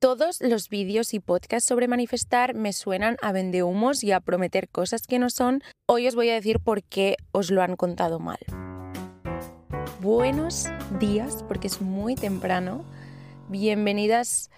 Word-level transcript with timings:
Todos 0.00 0.40
los 0.40 0.70
vídeos 0.70 1.12
y 1.12 1.20
podcasts 1.20 1.68
sobre 1.68 1.86
manifestar 1.86 2.54
me 2.54 2.72
suenan 2.72 3.18
a 3.20 3.32
vendehumos 3.32 4.02
y 4.02 4.12
a 4.12 4.20
prometer 4.20 4.70
cosas 4.70 5.06
que 5.06 5.18
no 5.18 5.28
son. 5.28 5.62
Hoy 5.86 6.08
os 6.08 6.14
voy 6.14 6.30
a 6.30 6.34
decir 6.34 6.58
por 6.58 6.82
qué 6.82 7.16
os 7.32 7.50
lo 7.50 7.60
han 7.60 7.76
contado 7.76 8.18
mal. 8.18 8.38
Buenos 10.00 10.68
días, 10.98 11.42
porque 11.46 11.66
es 11.66 11.82
muy 11.82 12.14
temprano. 12.14 12.82
Bienvenidas 13.50 14.50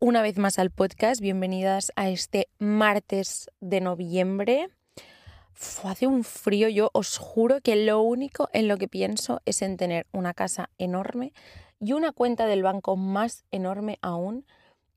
una 0.00 0.20
vez 0.20 0.36
más 0.36 0.58
al 0.58 0.70
podcast, 0.70 1.22
bienvenidas 1.22 1.92
a 1.96 2.10
este 2.10 2.48
martes 2.58 3.48
de 3.60 3.80
noviembre. 3.80 4.68
hace 5.82 6.08
un 6.08 6.24
frío, 6.24 6.68
yo 6.68 6.90
os 6.92 7.16
juro 7.16 7.62
que 7.62 7.74
lo 7.74 8.02
único 8.02 8.50
en 8.52 8.68
lo 8.68 8.76
que 8.76 8.86
pienso 8.86 9.40
es 9.46 9.62
en 9.62 9.78
tener 9.78 10.06
una 10.12 10.34
casa 10.34 10.68
enorme 10.76 11.32
y 11.80 11.94
una 11.94 12.12
cuenta 12.12 12.44
del 12.44 12.62
banco 12.62 12.98
más 12.98 13.46
enorme 13.50 13.98
aún 14.02 14.44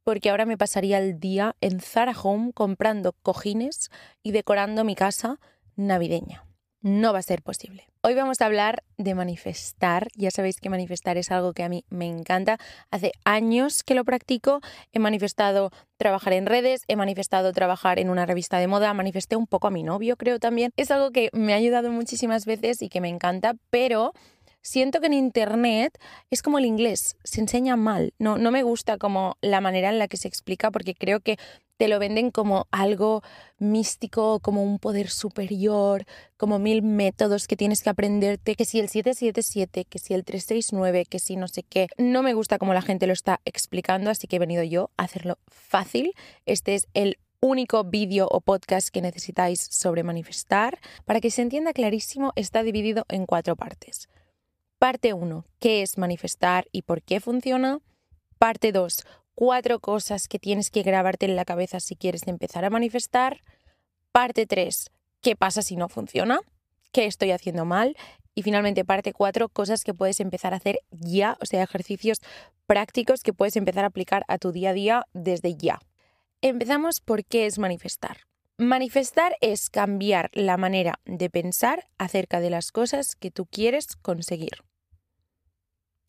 porque 0.03 0.29
ahora 0.29 0.45
me 0.45 0.57
pasaría 0.57 0.99
el 0.99 1.19
día 1.19 1.55
en 1.61 1.79
Zara 1.79 2.13
Home 2.21 2.51
comprando 2.53 3.13
cojines 3.13 3.89
y 4.21 4.31
decorando 4.31 4.83
mi 4.83 4.95
casa 4.95 5.39
navideña. 5.75 6.45
No 6.81 7.13
va 7.13 7.19
a 7.19 7.23
ser 7.23 7.41
posible. 7.41 7.87
Hoy 8.01 8.13
vamos 8.13 8.41
a 8.41 8.45
hablar 8.45 8.83
de 8.97 9.15
manifestar. 9.15 10.09
Ya 10.15 10.31
sabéis 10.31 10.59
que 10.59 10.69
manifestar 10.69 11.17
es 11.17 11.31
algo 11.31 11.53
que 11.53 11.63
a 11.63 11.69
mí 11.69 11.85
me 11.89 12.07
encanta. 12.07 12.57
Hace 12.91 13.13
años 13.23 13.83
que 13.83 13.95
lo 13.95 14.03
practico. 14.03 14.59
He 14.91 14.99
manifestado 14.99 15.71
trabajar 15.95 16.33
en 16.33 16.45
redes, 16.45 16.83
he 16.89 16.97
manifestado 16.97 17.53
trabajar 17.53 17.99
en 17.99 18.09
una 18.09 18.25
revista 18.25 18.57
de 18.57 18.67
moda, 18.67 18.93
manifesté 18.93 19.37
un 19.37 19.47
poco 19.47 19.67
a 19.67 19.71
mi 19.71 19.83
novio, 19.83 20.17
creo 20.17 20.39
también. 20.39 20.71
Es 20.75 20.91
algo 20.91 21.11
que 21.11 21.29
me 21.31 21.53
ha 21.53 21.55
ayudado 21.55 21.89
muchísimas 21.89 22.45
veces 22.45 22.81
y 22.81 22.89
que 22.89 22.99
me 22.99 23.07
encanta, 23.07 23.53
pero 23.69 24.11
siento 24.63 24.99
que 24.99 25.07
en 25.07 25.13
Internet 25.13 25.99
es 26.31 26.41
como 26.41 26.57
el 26.57 26.65
inglés, 26.65 27.17
se 27.23 27.41
enseña 27.41 27.75
mal. 27.75 28.13
No, 28.17 28.39
no 28.39 28.49
me 28.49 28.63
gusta 28.63 28.97
como 28.97 29.37
la 29.41 29.61
manera 29.61 29.89
en 29.89 29.99
la 29.99 30.07
que 30.07 30.17
se 30.17 30.27
explica 30.27 30.71
porque 30.71 30.95
creo 30.95 31.19
que 31.19 31.37
te 31.77 31.87
lo 31.87 31.99
venden 31.99 32.31
como 32.31 32.67
algo 32.71 33.23
místico, 33.57 34.39
como 34.39 34.63
un 34.63 34.79
poder 34.79 35.09
superior, 35.09 36.05
como 36.37 36.59
mil 36.59 36.81
métodos 36.81 37.47
que 37.47 37.57
tienes 37.57 37.81
que 37.81 37.89
aprenderte, 37.89 38.55
que 38.55 38.65
si 38.65 38.79
el 38.79 38.89
777, 38.89 39.85
que 39.85 39.99
si 39.99 40.13
el 40.13 40.23
369, 40.23 41.05
que 41.05 41.19
si 41.19 41.35
no 41.35 41.47
sé 41.47 41.63
qué. 41.63 41.87
No 41.97 42.23
me 42.23 42.33
gusta 42.33 42.57
como 42.57 42.73
la 42.73 42.81
gente 42.81 43.07
lo 43.07 43.13
está 43.13 43.41
explicando, 43.45 44.09
así 44.09 44.27
que 44.27 44.37
he 44.37 44.39
venido 44.39 44.63
yo 44.63 44.91
a 44.97 45.03
hacerlo 45.03 45.39
fácil. 45.47 46.13
Este 46.45 46.75
es 46.75 46.87
el 46.93 47.17
único 47.41 47.83
vídeo 47.83 48.29
o 48.31 48.39
podcast 48.39 48.87
que 48.89 49.01
necesitáis 49.01 49.67
sobre 49.69 50.03
manifestar. 50.03 50.79
Para 51.03 51.19
que 51.19 51.31
se 51.31 51.41
entienda 51.41 51.73
clarísimo, 51.73 52.31
está 52.37 52.63
dividido 52.63 53.05
en 53.09 53.25
cuatro 53.25 53.57
partes. 53.57 54.07
Parte 54.83 55.13
1. 55.13 55.45
¿Qué 55.61 55.81
es 55.81 55.97
manifestar 55.97 56.67
y 56.73 56.81
por 56.81 57.01
qué 57.01 57.21
funciona? 57.21 57.79
Parte 58.37 58.73
2. 58.73 59.05
Cuatro 59.33 59.79
cosas 59.79 60.27
que 60.27 60.39
tienes 60.39 60.69
que 60.71 60.83
grabarte 60.83 61.25
en 61.25 61.37
la 61.37 61.45
cabeza 61.45 61.79
si 61.79 61.95
quieres 61.95 62.27
empezar 62.27 62.65
a 62.65 62.69
manifestar. 62.69 63.39
Parte 64.11 64.45
3. 64.45 64.89
¿Qué 65.21 65.37
pasa 65.37 65.61
si 65.61 65.77
no 65.77 65.87
funciona? 65.87 66.41
¿Qué 66.91 67.05
estoy 67.05 67.31
haciendo 67.31 67.63
mal? 67.63 67.95
Y 68.35 68.43
finalmente, 68.43 68.83
parte 68.83 69.13
4, 69.13 69.47
cosas 69.47 69.85
que 69.85 69.93
puedes 69.93 70.19
empezar 70.19 70.53
a 70.53 70.57
hacer 70.57 70.81
ya, 70.91 71.37
o 71.39 71.45
sea, 71.45 71.63
ejercicios 71.63 72.17
prácticos 72.65 73.23
que 73.23 73.31
puedes 73.31 73.55
empezar 73.55 73.85
a 73.85 73.87
aplicar 73.87 74.25
a 74.27 74.37
tu 74.37 74.51
día 74.51 74.71
a 74.71 74.73
día 74.73 75.07
desde 75.13 75.55
ya. 75.55 75.79
Empezamos 76.41 76.99
por 76.99 77.23
qué 77.23 77.45
es 77.45 77.57
manifestar. 77.57 78.17
Manifestar 78.57 79.37
es 79.39 79.69
cambiar 79.69 80.29
la 80.33 80.57
manera 80.57 80.99
de 81.05 81.29
pensar 81.29 81.87
acerca 81.97 82.41
de 82.41 82.49
las 82.49 82.73
cosas 82.73 83.15
que 83.15 83.31
tú 83.31 83.45
quieres 83.45 83.95
conseguir. 83.95 84.65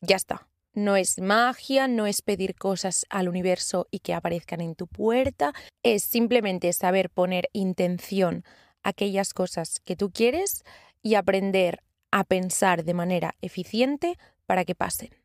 Ya 0.07 0.17
está. 0.17 0.47
No 0.75 0.97
es 0.97 1.21
magia, 1.21 1.87
no 1.87 2.07
es 2.07 2.21
pedir 2.21 2.57
cosas 2.57 3.07
al 3.09 3.29
universo 3.29 3.87
y 3.91 4.01
que 4.01 4.13
aparezcan 4.13 4.61
en 4.61 4.75
tu 4.75 4.87
puerta, 4.87 5.53
es 5.83 6.03
simplemente 6.03 6.73
saber 6.73 7.11
poner 7.11 7.49
intención 7.53 8.45
a 8.83 8.91
aquellas 8.91 9.33
cosas 9.33 9.79
que 9.85 9.95
tú 9.95 10.11
quieres 10.11 10.65
y 11.01 11.15
aprender 11.15 11.81
a 12.11 12.25
pensar 12.25 12.85
de 12.85 12.95
manera 12.95 13.35
eficiente 13.41 14.19
para 14.47 14.65
que 14.65 14.75
pasen. 14.75 15.24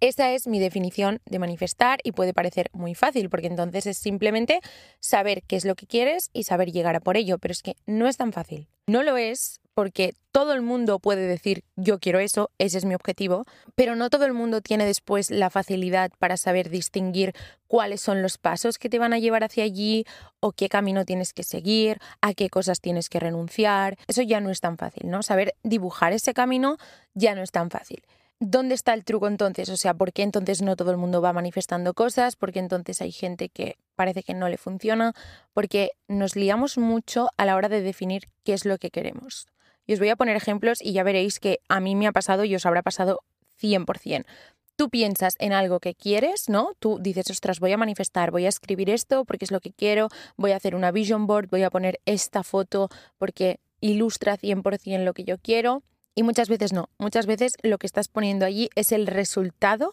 Esa 0.00 0.32
es 0.32 0.46
mi 0.46 0.60
definición 0.60 1.20
de 1.24 1.38
manifestar 1.38 2.00
y 2.02 2.12
puede 2.12 2.34
parecer 2.34 2.68
muy 2.72 2.94
fácil 2.94 3.30
porque 3.30 3.46
entonces 3.46 3.86
es 3.86 3.96
simplemente 3.96 4.60
saber 5.00 5.42
qué 5.42 5.56
es 5.56 5.64
lo 5.64 5.74
que 5.74 5.86
quieres 5.86 6.28
y 6.34 6.42
saber 6.44 6.70
llegar 6.70 6.96
a 6.96 7.00
por 7.00 7.16
ello, 7.16 7.38
pero 7.38 7.52
es 7.52 7.62
que 7.62 7.76
no 7.86 8.06
es 8.06 8.18
tan 8.18 8.32
fácil. 8.32 8.68
No 8.86 9.02
lo 9.02 9.16
es 9.16 9.60
porque 9.72 10.14
todo 10.32 10.52
el 10.52 10.60
mundo 10.60 10.98
puede 10.98 11.26
decir 11.26 11.64
yo 11.76 11.98
quiero 11.98 12.18
eso, 12.18 12.50
ese 12.58 12.76
es 12.76 12.84
mi 12.84 12.94
objetivo, 12.94 13.44
pero 13.74 13.96
no 13.96 14.10
todo 14.10 14.26
el 14.26 14.34
mundo 14.34 14.60
tiene 14.60 14.84
después 14.84 15.30
la 15.30 15.48
facilidad 15.48 16.10
para 16.18 16.36
saber 16.36 16.68
distinguir 16.68 17.32
cuáles 17.66 18.02
son 18.02 18.20
los 18.20 18.36
pasos 18.36 18.78
que 18.78 18.90
te 18.90 18.98
van 18.98 19.14
a 19.14 19.18
llevar 19.18 19.44
hacia 19.44 19.64
allí 19.64 20.04
o 20.40 20.52
qué 20.52 20.68
camino 20.68 21.06
tienes 21.06 21.32
que 21.32 21.42
seguir, 21.42 21.98
a 22.20 22.34
qué 22.34 22.50
cosas 22.50 22.80
tienes 22.80 23.08
que 23.08 23.18
renunciar. 23.18 23.96
Eso 24.08 24.20
ya 24.20 24.40
no 24.40 24.50
es 24.50 24.60
tan 24.60 24.76
fácil, 24.76 25.10
¿no? 25.10 25.22
Saber 25.22 25.54
dibujar 25.62 26.12
ese 26.12 26.34
camino 26.34 26.76
ya 27.14 27.34
no 27.34 27.42
es 27.42 27.50
tan 27.50 27.70
fácil. 27.70 28.02
¿Dónde 28.38 28.74
está 28.74 28.92
el 28.92 29.04
truco 29.04 29.28
entonces? 29.28 29.70
O 29.70 29.78
sea, 29.78 29.94
¿por 29.94 30.12
qué 30.12 30.22
entonces 30.22 30.60
no 30.60 30.76
todo 30.76 30.90
el 30.90 30.98
mundo 30.98 31.22
va 31.22 31.32
manifestando 31.32 31.94
cosas? 31.94 32.36
¿Por 32.36 32.52
qué 32.52 32.58
entonces 32.58 33.00
hay 33.00 33.10
gente 33.10 33.48
que 33.48 33.78
parece 33.94 34.22
que 34.22 34.34
no 34.34 34.50
le 34.50 34.58
funciona? 34.58 35.14
Porque 35.54 35.92
nos 36.06 36.36
liamos 36.36 36.76
mucho 36.76 37.28
a 37.38 37.46
la 37.46 37.56
hora 37.56 37.70
de 37.70 37.80
definir 37.80 38.24
qué 38.44 38.52
es 38.52 38.66
lo 38.66 38.76
que 38.76 38.90
queremos. 38.90 39.46
Y 39.86 39.94
os 39.94 40.00
voy 40.00 40.10
a 40.10 40.16
poner 40.16 40.36
ejemplos 40.36 40.82
y 40.82 40.92
ya 40.92 41.02
veréis 41.02 41.40
que 41.40 41.60
a 41.68 41.80
mí 41.80 41.96
me 41.96 42.06
ha 42.06 42.12
pasado 42.12 42.44
y 42.44 42.54
os 42.54 42.66
habrá 42.66 42.82
pasado 42.82 43.20
100%. 43.58 44.26
Tú 44.76 44.90
piensas 44.90 45.36
en 45.38 45.54
algo 45.54 45.80
que 45.80 45.94
quieres, 45.94 46.50
¿no? 46.50 46.72
Tú 46.78 46.98
dices, 47.00 47.30
ostras, 47.30 47.58
voy 47.58 47.72
a 47.72 47.78
manifestar, 47.78 48.30
voy 48.30 48.44
a 48.44 48.50
escribir 48.50 48.90
esto 48.90 49.24
porque 49.24 49.46
es 49.46 49.50
lo 49.50 49.60
que 49.60 49.72
quiero, 49.72 50.10
voy 50.36 50.52
a 50.52 50.56
hacer 50.56 50.74
una 50.74 50.90
vision 50.90 51.26
board, 51.26 51.48
voy 51.48 51.62
a 51.62 51.70
poner 51.70 52.00
esta 52.04 52.42
foto 52.42 52.90
porque 53.16 53.60
ilustra 53.80 54.36
100% 54.36 55.04
lo 55.04 55.14
que 55.14 55.24
yo 55.24 55.38
quiero. 55.38 55.82
Y 56.18 56.22
muchas 56.22 56.48
veces 56.48 56.72
no, 56.72 56.88
muchas 56.98 57.26
veces 57.26 57.58
lo 57.62 57.76
que 57.76 57.86
estás 57.86 58.08
poniendo 58.08 58.46
allí 58.46 58.70
es 58.74 58.90
el 58.90 59.06
resultado 59.06 59.90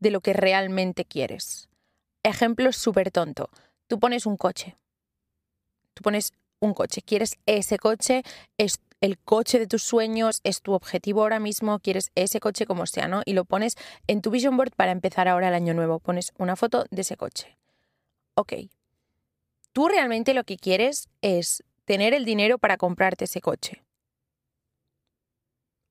de 0.00 0.10
lo 0.10 0.22
que 0.22 0.32
realmente 0.32 1.04
quieres. 1.04 1.68
Ejemplo 2.22 2.72
súper 2.72 3.10
tonto. 3.10 3.50
Tú 3.86 4.00
pones 4.00 4.24
un 4.24 4.38
coche. 4.38 4.76
Tú 5.92 6.02
pones 6.02 6.32
un 6.60 6.72
coche, 6.72 7.02
quieres 7.02 7.36
ese 7.44 7.78
coche, 7.78 8.22
es 8.56 8.80
el 9.02 9.18
coche 9.18 9.58
de 9.58 9.66
tus 9.66 9.82
sueños, 9.82 10.40
es 10.44 10.62
tu 10.62 10.72
objetivo 10.72 11.20
ahora 11.20 11.40
mismo, 11.40 11.78
quieres 11.78 12.10
ese 12.14 12.40
coche 12.40 12.64
como 12.64 12.86
sea, 12.86 13.06
¿no? 13.06 13.20
Y 13.26 13.34
lo 13.34 13.44
pones 13.44 13.76
en 14.06 14.22
tu 14.22 14.30
vision 14.30 14.56
board 14.56 14.72
para 14.74 14.92
empezar 14.92 15.28
ahora 15.28 15.48
el 15.48 15.54
año 15.54 15.74
nuevo, 15.74 15.98
pones 15.98 16.32
una 16.38 16.56
foto 16.56 16.86
de 16.90 17.02
ese 17.02 17.18
coche. 17.18 17.58
Ok. 18.34 18.54
Tú 19.72 19.88
realmente 19.88 20.32
lo 20.32 20.44
que 20.44 20.56
quieres 20.56 21.08
es 21.20 21.62
tener 21.84 22.14
el 22.14 22.24
dinero 22.24 22.58
para 22.58 22.78
comprarte 22.78 23.26
ese 23.26 23.42
coche. 23.42 23.85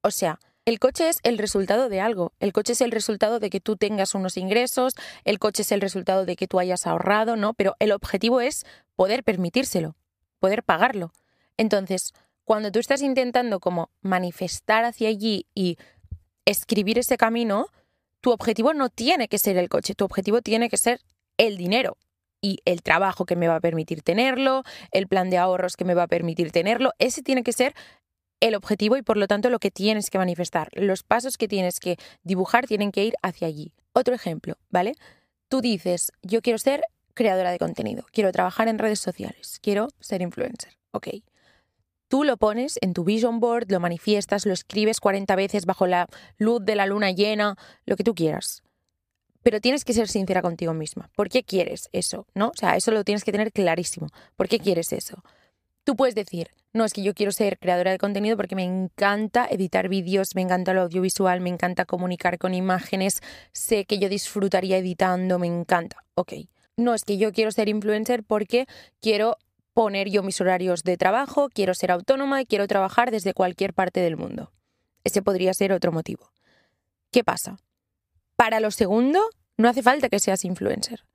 O 0.05 0.11
sea, 0.11 0.39
el 0.65 0.77
coche 0.77 1.09
es 1.09 1.19
el 1.23 1.39
resultado 1.39 1.89
de 1.89 1.99
algo. 1.99 2.31
El 2.39 2.53
coche 2.53 2.73
es 2.73 2.81
el 2.81 2.91
resultado 2.91 3.39
de 3.39 3.49
que 3.49 3.59
tú 3.59 3.75
tengas 3.75 4.13
unos 4.13 4.37
ingresos, 4.37 4.93
el 5.23 5.39
coche 5.39 5.63
es 5.63 5.71
el 5.71 5.81
resultado 5.81 6.25
de 6.25 6.35
que 6.35 6.47
tú 6.47 6.59
hayas 6.59 6.85
ahorrado, 6.85 7.35
¿no? 7.37 7.55
Pero 7.55 7.75
el 7.79 7.91
objetivo 7.91 8.39
es 8.39 8.67
poder 8.95 9.23
permitírselo, 9.23 9.95
poder 10.39 10.61
pagarlo. 10.61 11.11
Entonces, 11.57 12.13
cuando 12.43 12.71
tú 12.71 12.77
estás 12.77 13.01
intentando 13.01 13.59
como 13.59 13.89
manifestar 14.01 14.85
hacia 14.85 15.09
allí 15.09 15.47
y 15.55 15.79
escribir 16.45 16.99
ese 16.99 17.17
camino, 17.17 17.69
tu 18.21 18.29
objetivo 18.31 18.75
no 18.75 18.89
tiene 18.89 19.27
que 19.27 19.39
ser 19.39 19.57
el 19.57 19.69
coche, 19.69 19.95
tu 19.95 20.05
objetivo 20.05 20.43
tiene 20.43 20.69
que 20.69 20.77
ser 20.77 21.01
el 21.37 21.57
dinero 21.57 21.97
y 22.41 22.59
el 22.65 22.83
trabajo 22.83 23.25
que 23.25 23.35
me 23.35 23.47
va 23.47 23.55
a 23.55 23.59
permitir 23.59 24.03
tenerlo, 24.03 24.61
el 24.91 25.07
plan 25.07 25.31
de 25.31 25.39
ahorros 25.39 25.75
que 25.75 25.83
me 25.83 25.95
va 25.95 26.03
a 26.03 26.07
permitir 26.07 26.51
tenerlo, 26.51 26.91
ese 26.99 27.23
tiene 27.23 27.41
que 27.41 27.53
ser 27.53 27.73
el 28.39 28.55
objetivo 28.55 28.97
y 28.97 29.01
por 29.01 29.17
lo 29.17 29.27
tanto 29.27 29.49
lo 29.49 29.59
que 29.59 29.71
tienes 29.71 30.09
que 30.09 30.17
manifestar. 30.17 30.69
Los 30.73 31.03
pasos 31.03 31.37
que 31.37 31.47
tienes 31.47 31.79
que 31.79 31.97
dibujar 32.23 32.67
tienen 32.67 32.91
que 32.91 33.05
ir 33.05 33.15
hacia 33.21 33.47
allí. 33.47 33.73
Otro 33.93 34.13
ejemplo, 34.13 34.57
¿vale? 34.69 34.93
Tú 35.47 35.61
dices, 35.61 36.11
yo 36.21 36.41
quiero 36.41 36.59
ser 36.59 36.83
creadora 37.13 37.51
de 37.51 37.59
contenido, 37.59 38.05
quiero 38.11 38.31
trabajar 38.31 38.67
en 38.67 38.77
redes 38.77 38.99
sociales, 38.99 39.59
quiero 39.61 39.87
ser 39.99 40.21
influencer. 40.21 40.77
Ok. 40.91 41.07
Tú 42.07 42.23
lo 42.23 42.37
pones 42.37 42.77
en 42.81 42.93
tu 42.93 43.03
vision 43.03 43.39
board, 43.39 43.71
lo 43.71 43.79
manifiestas, 43.79 44.45
lo 44.45 44.53
escribes 44.53 44.99
40 44.99 45.35
veces 45.35 45.65
bajo 45.65 45.87
la 45.87 46.07
luz 46.37 46.63
de 46.63 46.75
la 46.75 46.85
luna 46.85 47.11
llena, 47.11 47.55
lo 47.85 47.95
que 47.95 48.03
tú 48.03 48.13
quieras. 48.13 48.61
Pero 49.41 49.59
tienes 49.61 49.85
que 49.85 49.93
ser 49.93 50.07
sincera 50.07 50.41
contigo 50.41 50.73
misma. 50.73 51.09
¿Por 51.15 51.29
qué 51.29 51.43
quieres 51.43 51.89
eso? 51.93 52.27
¿No? 52.35 52.49
O 52.49 52.53
sea, 52.55 52.75
eso 52.75 52.91
lo 52.91 53.03
tienes 53.03 53.23
que 53.23 53.31
tener 53.31 53.51
clarísimo. 53.51 54.07
¿Por 54.35 54.47
qué 54.47 54.59
quieres 54.59 54.91
eso? 54.93 55.23
Tú 55.85 55.95
puedes 55.95 56.15
decir, 56.15 56.49
no, 56.73 56.83
es 56.83 56.93
que 56.93 57.03
yo 57.03 57.13
quiero 57.13 57.31
ser 57.31 57.59
creadora 57.59 57.91
de 57.91 57.99
contenido 57.99 58.35
porque 58.35 58.55
me 58.55 58.63
encanta 58.63 59.47
editar 59.49 59.87
vídeos, 59.87 60.35
me 60.35 60.41
encanta 60.41 60.73
lo 60.73 60.81
audiovisual, 60.81 61.41
me 61.41 61.51
encanta 61.51 61.85
comunicar 61.85 62.39
con 62.39 62.55
imágenes, 62.55 63.21
sé 63.53 63.85
que 63.85 63.99
yo 63.99 64.09
disfrutaría 64.09 64.79
editando, 64.79 65.37
me 65.37 65.45
encanta. 65.45 66.03
Ok. 66.15 66.33
No, 66.75 66.95
es 66.95 67.03
que 67.03 67.17
yo 67.17 67.31
quiero 67.31 67.51
ser 67.51 67.69
influencer 67.69 68.23
porque 68.23 68.65
quiero 68.99 69.37
poner 69.73 70.09
yo 70.09 70.23
mis 70.23 70.41
horarios 70.41 70.83
de 70.83 70.97
trabajo, 70.97 71.49
quiero 71.49 71.75
ser 71.75 71.91
autónoma 71.91 72.41
y 72.41 72.47
quiero 72.47 72.67
trabajar 72.67 73.11
desde 73.11 73.35
cualquier 73.35 73.73
parte 73.75 73.99
del 73.99 74.17
mundo. 74.17 74.51
Ese 75.03 75.21
podría 75.21 75.53
ser 75.53 75.71
otro 75.71 75.91
motivo. 75.91 76.31
¿Qué 77.11 77.23
pasa? 77.23 77.59
Para 78.35 78.59
lo 78.59 78.71
segundo, 78.71 79.21
no 79.55 79.69
hace 79.69 79.83
falta 79.83 80.09
que 80.09 80.19
seas 80.19 80.45
influencer. 80.45 81.05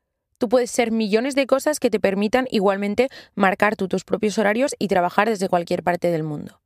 Tú 0.40 0.48
puedes 0.48 0.70
ser 0.70 0.90
millones 0.90 1.34
de 1.34 1.46
cosas 1.46 1.78
que 1.80 1.90
te 1.90 2.00
permitan 2.00 2.48
igualmente 2.50 3.10
marcar 3.34 3.76
tú 3.76 3.88
tus 3.88 4.04
propios 4.04 4.38
horarios 4.38 4.74
y 4.78 4.88
trabajar 4.88 5.28
desde 5.28 5.50
cualquier 5.50 5.82
parte 5.82 6.10
del 6.10 6.22
mundo. 6.22 6.62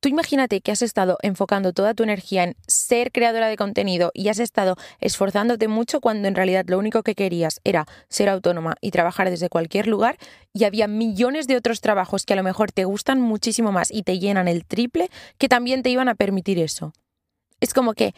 Tú 0.00 0.08
imagínate 0.08 0.62
que 0.62 0.72
has 0.72 0.80
estado 0.80 1.18
enfocando 1.20 1.74
toda 1.74 1.92
tu 1.92 2.02
energía 2.02 2.44
en 2.44 2.56
ser 2.66 3.12
creadora 3.12 3.48
de 3.48 3.58
contenido 3.58 4.10
y 4.14 4.28
has 4.28 4.38
estado 4.38 4.76
esforzándote 5.00 5.68
mucho 5.68 6.00
cuando 6.00 6.28
en 6.28 6.34
realidad 6.34 6.64
lo 6.66 6.78
único 6.78 7.02
que 7.02 7.14
querías 7.14 7.60
era 7.62 7.86
ser 8.08 8.30
autónoma 8.30 8.76
y 8.80 8.90
trabajar 8.90 9.28
desde 9.28 9.50
cualquier 9.50 9.86
lugar 9.86 10.16
y 10.54 10.64
había 10.64 10.88
millones 10.88 11.46
de 11.46 11.58
otros 11.58 11.82
trabajos 11.82 12.24
que 12.24 12.32
a 12.32 12.36
lo 12.36 12.42
mejor 12.42 12.72
te 12.72 12.86
gustan 12.86 13.20
muchísimo 13.20 13.70
más 13.70 13.90
y 13.90 14.02
te 14.02 14.18
llenan 14.18 14.48
el 14.48 14.64
triple 14.64 15.10
que 15.36 15.50
también 15.50 15.82
te 15.82 15.90
iban 15.90 16.08
a 16.08 16.14
permitir 16.14 16.58
eso. 16.58 16.94
Es 17.60 17.74
como 17.74 17.92
que 17.92 18.14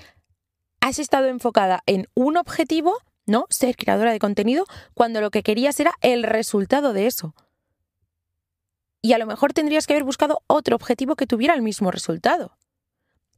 has 0.81 1.00
estado 1.00 1.26
enfocada 1.26 1.82
en 1.87 2.06
un 2.14 2.37
objetivo, 2.37 2.94
¿no? 3.26 3.46
Ser 3.50 3.76
creadora 3.76 4.12
de 4.12 4.19
contenido, 4.19 4.64
cuando 4.94 5.20
lo 5.20 5.30
que 5.30 5.42
querías 5.42 5.78
era 5.80 5.94
el 6.00 6.22
resultado 6.22 6.92
de 6.92 7.06
eso. 7.06 7.34
Y 9.00 9.12
a 9.14 9.19
lo 9.19 9.26
mejor 9.26 9.52
tendrías 9.52 9.86
que 9.86 9.94
haber 9.94 10.04
buscado 10.04 10.42
otro 10.46 10.76
objetivo 10.76 11.16
que 11.16 11.26
tuviera 11.26 11.54
el 11.54 11.62
mismo 11.62 11.90
resultado. 11.90 12.56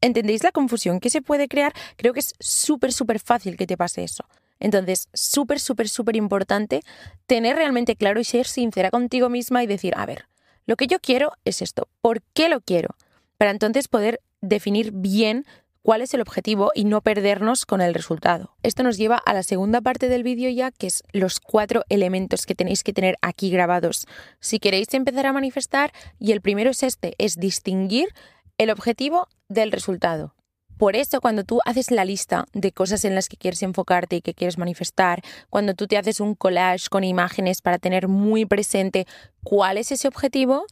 ¿Entendéis 0.00 0.44
la 0.44 0.52
confusión 0.52 1.00
que 1.00 1.08
se 1.08 1.22
puede 1.22 1.48
crear? 1.48 1.72
Creo 1.96 2.12
que 2.12 2.20
es 2.20 2.34
súper, 2.38 2.92
súper 2.92 3.20
fácil 3.20 3.56
que 3.56 3.66
te 3.66 3.78
pase 3.78 4.04
eso. 4.04 4.26
Entonces, 4.60 5.08
súper, 5.14 5.58
súper, 5.60 5.88
súper 5.88 6.16
importante 6.16 6.82
tener 7.26 7.56
realmente 7.56 7.96
claro 7.96 8.20
y 8.20 8.24
ser 8.24 8.46
sincera 8.46 8.90
contigo 8.90 9.28
misma 9.30 9.62
y 9.62 9.66
decir, 9.66 9.94
a 9.96 10.06
ver, 10.06 10.26
lo 10.66 10.76
que 10.76 10.86
yo 10.86 11.00
quiero 11.00 11.32
es 11.44 11.62
esto. 11.62 11.88
¿Por 12.00 12.22
qué 12.34 12.48
lo 12.48 12.60
quiero? 12.60 12.96
Para 13.38 13.50
entonces 13.50 13.88
poder 13.88 14.20
definir 14.40 14.92
bien 14.92 15.46
cuál 15.84 16.00
es 16.00 16.14
el 16.14 16.22
objetivo 16.22 16.72
y 16.74 16.86
no 16.86 17.02
perdernos 17.02 17.66
con 17.66 17.82
el 17.82 17.92
resultado. 17.92 18.56
Esto 18.62 18.82
nos 18.82 18.96
lleva 18.96 19.16
a 19.16 19.34
la 19.34 19.42
segunda 19.42 19.82
parte 19.82 20.08
del 20.08 20.22
vídeo 20.22 20.48
ya, 20.48 20.70
que 20.70 20.86
es 20.86 21.02
los 21.12 21.40
cuatro 21.40 21.84
elementos 21.90 22.46
que 22.46 22.54
tenéis 22.54 22.82
que 22.82 22.94
tener 22.94 23.18
aquí 23.20 23.50
grabados 23.50 24.06
si 24.40 24.58
queréis 24.58 24.92
empezar 24.94 25.26
a 25.26 25.34
manifestar 25.34 25.92
y 26.18 26.32
el 26.32 26.40
primero 26.40 26.70
es 26.70 26.82
este, 26.82 27.14
es 27.18 27.36
distinguir 27.36 28.08
el 28.56 28.70
objetivo 28.70 29.28
del 29.50 29.72
resultado. 29.72 30.34
Por 30.78 30.96
eso, 30.96 31.20
cuando 31.20 31.44
tú 31.44 31.60
haces 31.66 31.90
la 31.90 32.06
lista 32.06 32.46
de 32.54 32.72
cosas 32.72 33.04
en 33.04 33.14
las 33.14 33.28
que 33.28 33.36
quieres 33.36 33.62
enfocarte 33.62 34.16
y 34.16 34.22
que 34.22 34.32
quieres 34.32 34.56
manifestar, 34.56 35.20
cuando 35.50 35.74
tú 35.74 35.86
te 35.86 35.98
haces 35.98 36.18
un 36.18 36.34
collage 36.34 36.88
con 36.88 37.04
imágenes 37.04 37.60
para 37.60 37.78
tener 37.78 38.08
muy 38.08 38.46
presente 38.46 39.06
cuál 39.42 39.76
es 39.76 39.92
ese 39.92 40.08
objetivo, 40.08 40.64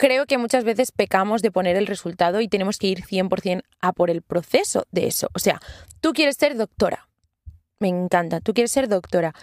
creo 0.00 0.24
que 0.24 0.38
muchas 0.38 0.64
veces 0.64 0.92
pecamos 0.92 1.42
de 1.42 1.50
poner 1.50 1.76
el 1.76 1.86
resultado 1.86 2.40
y 2.40 2.48
tenemos 2.48 2.78
que 2.78 2.86
ir 2.86 3.02
100% 3.02 3.60
a 3.82 3.92
por 3.92 4.08
el 4.08 4.22
proceso 4.22 4.86
de 4.90 5.06
eso. 5.06 5.28
O 5.34 5.38
sea, 5.38 5.60
tú 6.00 6.14
quieres 6.14 6.36
ser 6.36 6.56
doctora. 6.56 7.10
Me 7.80 7.88
encanta, 7.88 8.40
tú 8.40 8.54
quieres 8.54 8.72
ser 8.72 8.88
doctora. 8.88 9.34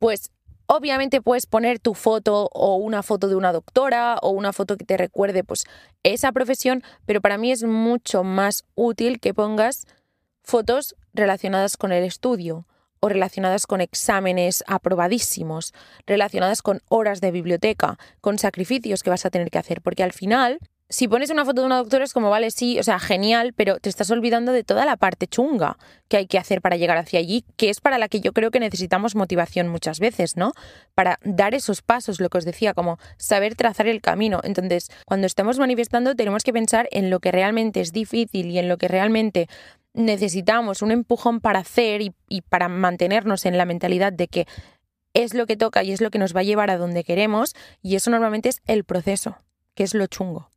Pues 0.00 0.32
obviamente 0.66 1.22
puedes 1.22 1.46
poner 1.46 1.78
tu 1.78 1.94
foto 1.94 2.50
o 2.52 2.74
una 2.74 3.04
foto 3.04 3.28
de 3.28 3.36
una 3.36 3.52
doctora 3.52 4.18
o 4.22 4.30
una 4.30 4.52
foto 4.52 4.76
que 4.76 4.84
te 4.84 4.96
recuerde 4.96 5.44
pues 5.44 5.66
esa 6.02 6.32
profesión, 6.32 6.82
pero 7.06 7.20
para 7.20 7.38
mí 7.38 7.52
es 7.52 7.62
mucho 7.62 8.24
más 8.24 8.64
útil 8.74 9.20
que 9.20 9.34
pongas 9.34 9.86
fotos 10.42 10.96
relacionadas 11.14 11.76
con 11.76 11.92
el 11.92 12.02
estudio 12.02 12.66
o 13.02 13.08
relacionadas 13.08 13.66
con 13.66 13.80
exámenes 13.80 14.62
aprobadísimos, 14.68 15.74
relacionadas 16.06 16.62
con 16.62 16.80
horas 16.88 17.20
de 17.20 17.32
biblioteca, 17.32 17.98
con 18.20 18.38
sacrificios 18.38 19.02
que 19.02 19.10
vas 19.10 19.26
a 19.26 19.30
tener 19.30 19.50
que 19.50 19.58
hacer, 19.58 19.82
porque 19.82 20.04
al 20.04 20.12
final, 20.12 20.60
si 20.88 21.08
pones 21.08 21.30
una 21.30 21.44
foto 21.44 21.62
de 21.62 21.66
una 21.66 21.78
doctora 21.78 22.04
es 22.04 22.12
como, 22.12 22.30
vale, 22.30 22.52
sí, 22.52 22.78
o 22.78 22.82
sea, 22.84 23.00
genial, 23.00 23.54
pero 23.56 23.80
te 23.80 23.88
estás 23.88 24.10
olvidando 24.12 24.52
de 24.52 24.62
toda 24.62 24.86
la 24.86 24.96
parte 24.96 25.26
chunga 25.26 25.78
que 26.08 26.18
hay 26.18 26.26
que 26.26 26.38
hacer 26.38 26.60
para 26.60 26.76
llegar 26.76 26.96
hacia 26.96 27.18
allí, 27.18 27.44
que 27.56 27.70
es 27.70 27.80
para 27.80 27.98
la 27.98 28.06
que 28.06 28.20
yo 28.20 28.32
creo 28.32 28.52
que 28.52 28.60
necesitamos 28.60 29.16
motivación 29.16 29.66
muchas 29.66 29.98
veces, 29.98 30.36
¿no? 30.36 30.52
Para 30.94 31.18
dar 31.24 31.54
esos 31.54 31.82
pasos, 31.82 32.20
lo 32.20 32.28
que 32.28 32.38
os 32.38 32.44
decía, 32.44 32.72
como 32.72 32.98
saber 33.16 33.56
trazar 33.56 33.88
el 33.88 34.00
camino. 34.00 34.40
Entonces, 34.44 34.90
cuando 35.06 35.26
estamos 35.26 35.58
manifestando, 35.58 36.14
tenemos 36.14 36.44
que 36.44 36.52
pensar 36.52 36.88
en 36.92 37.10
lo 37.10 37.18
que 37.18 37.32
realmente 37.32 37.80
es 37.80 37.92
difícil 37.92 38.50
y 38.50 38.58
en 38.58 38.68
lo 38.68 38.76
que 38.76 38.86
realmente 38.86 39.48
necesitamos 39.94 40.82
un 40.82 40.90
empujón 40.90 41.40
para 41.40 41.60
hacer 41.60 42.00
y, 42.00 42.40
para 42.42 42.68
mantenernos 42.68 43.46
en 43.46 43.58
la 43.58 43.64
mentalidad 43.64 44.12
de 44.12 44.28
que 44.28 44.46
es 45.14 45.34
lo 45.34 45.46
que 45.46 45.56
toca 45.56 45.82
y 45.84 45.92
es 45.92 46.00
lo 46.00 46.10
que 46.10 46.18
nos 46.18 46.34
va 46.34 46.40
a 46.40 46.44
llevar 46.44 46.70
a 46.70 46.78
donde 46.78 47.04
queremos, 47.04 47.54
y 47.82 47.96
eso 47.96 48.10
normalmente 48.10 48.48
es 48.48 48.62
el 48.66 48.84
proceso, 48.84 49.36
que 49.74 49.84
es 49.84 49.94
lo 49.94 50.06
chungo. 50.06 50.50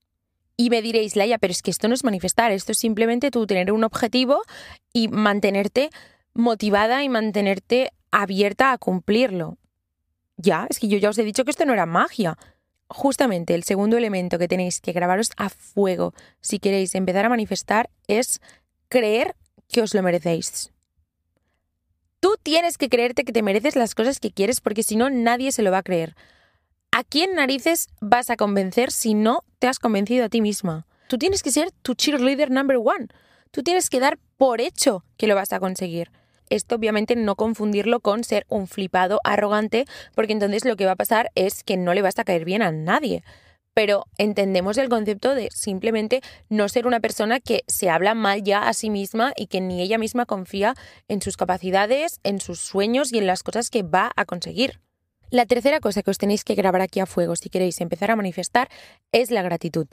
Y 0.57 0.69
me 0.69 0.81
diréis, 0.81 1.17
Laia, 1.17 1.37
pero 1.37 1.51
es 1.51 1.61
que 1.61 1.71
esto 1.71 1.89
no 1.89 1.93
es 1.93 2.05
manifestar, 2.05 2.51
esto 2.51 2.71
es 2.71 2.77
simplemente 2.77 3.31
tú 3.31 3.45
tener 3.45 3.73
un 3.73 3.83
objetivo 3.83 4.41
y 4.93 5.09
mantenerte 5.09 5.89
motivada 6.33 7.03
y 7.03 7.09
mantenerte 7.09 7.91
abierta 8.11 8.71
a 8.71 8.77
cumplirlo. 8.77 9.57
Ya, 10.37 10.67
es 10.69 10.79
que 10.79 10.87
yo 10.87 10.97
ya 10.97 11.09
os 11.09 11.17
he 11.17 11.23
dicho 11.23 11.43
que 11.43 11.51
esto 11.51 11.65
no 11.65 11.73
era 11.73 11.85
magia. 11.85 12.37
Justamente 12.87 13.55
el 13.55 13.63
segundo 13.63 13.97
elemento 13.97 14.37
que 14.37 14.47
tenéis 14.47 14.79
que 14.79 14.93
grabaros 14.93 15.31
a 15.37 15.49
fuego 15.49 16.13
si 16.39 16.59
queréis 16.59 16.95
empezar 16.95 17.25
a 17.25 17.29
manifestar 17.29 17.89
es 18.07 18.39
creer 18.89 19.35
que 19.71 19.81
os 19.81 19.93
lo 19.93 20.03
merecéis. 20.03 20.71
Tú 22.19 22.35
tienes 22.41 22.77
que 22.77 22.89
creerte 22.89 23.23
que 23.23 23.33
te 23.33 23.43
mereces 23.43 23.75
las 23.75 23.93
cosas 23.93 24.19
que 24.19 24.31
quieres 24.31 24.61
porque 24.61 24.83
si 24.83 24.95
no 24.95 25.09
nadie 25.09 25.51
se 25.51 25.61
lo 25.61 25.71
va 25.71 25.79
a 25.79 25.83
creer. 25.83 26.15
¿A 26.91 27.03
quién 27.03 27.35
narices 27.35 27.87
vas 27.99 28.29
a 28.29 28.37
convencer 28.37 28.91
si 28.91 29.13
no 29.13 29.43
te 29.59 29.67
has 29.67 29.79
convencido 29.79 30.25
a 30.25 30.29
ti 30.29 30.41
misma? 30.41 30.87
Tú 31.07 31.17
tienes 31.17 31.43
que 31.43 31.51
ser 31.51 31.71
tu 31.81 31.93
cheerleader 31.93 32.49
number 32.49 32.77
one. 32.77 33.09
Tú 33.51 33.63
tienes 33.63 33.89
que 33.89 33.99
dar 33.99 34.17
por 34.37 34.61
hecho 34.61 35.03
que 35.17 35.27
lo 35.27 35.35
vas 35.35 35.53
a 35.53 35.59
conseguir. 35.59 36.11
Esto 36.49 36.75
obviamente 36.75 37.15
no 37.15 37.35
confundirlo 37.35 37.99
con 37.99 38.23
ser 38.23 38.45
un 38.49 38.67
flipado 38.67 39.19
arrogante, 39.23 39.85
porque 40.13 40.33
entonces 40.33 40.63
lo 40.63 40.75
que 40.75 40.85
va 40.85 40.91
a 40.91 40.95
pasar 40.95 41.31
es 41.35 41.63
que 41.63 41.75
no 41.75 41.93
le 41.93 42.01
vas 42.01 42.17
a 42.19 42.23
caer 42.23 42.45
bien 42.45 42.61
a 42.61 42.71
nadie 42.71 43.23
pero 43.75 44.07
entendemos 44.17 44.77
el 44.77 44.87
concepto 44.87 45.35
de 45.35 45.49
simplemente 45.51 46.21
no 46.49 46.69
ser 46.69 46.87
una 46.87 47.01
persona 47.01 47.41
que 47.41 47.63
se 47.67 47.89
habla 47.89 48.15
mal 48.15 48.41
ya 48.41 48.69
a 48.69 48.73
sí 48.73 48.89
misma 48.89 49.33
y 49.35 49.47
que 49.47 49.59
ni 49.59 49.81
ella 49.81 49.97
misma 49.97 50.25
confía 50.25 50.75
en 51.09 51.21
sus 51.21 51.35
capacidades, 51.35 52.21
en 52.23 52.39
sus 52.39 52.61
sueños 52.61 53.11
y 53.11 53.17
en 53.17 53.27
las 53.27 53.43
cosas 53.43 53.69
que 53.69 53.83
va 53.83 54.11
a 54.15 54.23
conseguir. 54.23 54.79
La 55.29 55.45
tercera 55.45 55.81
cosa 55.81 56.03
que 56.03 56.11
os 56.11 56.17
tenéis 56.17 56.45
que 56.45 56.55
grabar 56.55 56.81
aquí 56.81 57.01
a 57.01 57.05
fuego 57.05 57.35
si 57.35 57.49
queréis 57.49 57.81
empezar 57.81 58.11
a 58.11 58.15
manifestar 58.15 58.69
es 59.11 59.29
la 59.29 59.41
gratitud. 59.41 59.87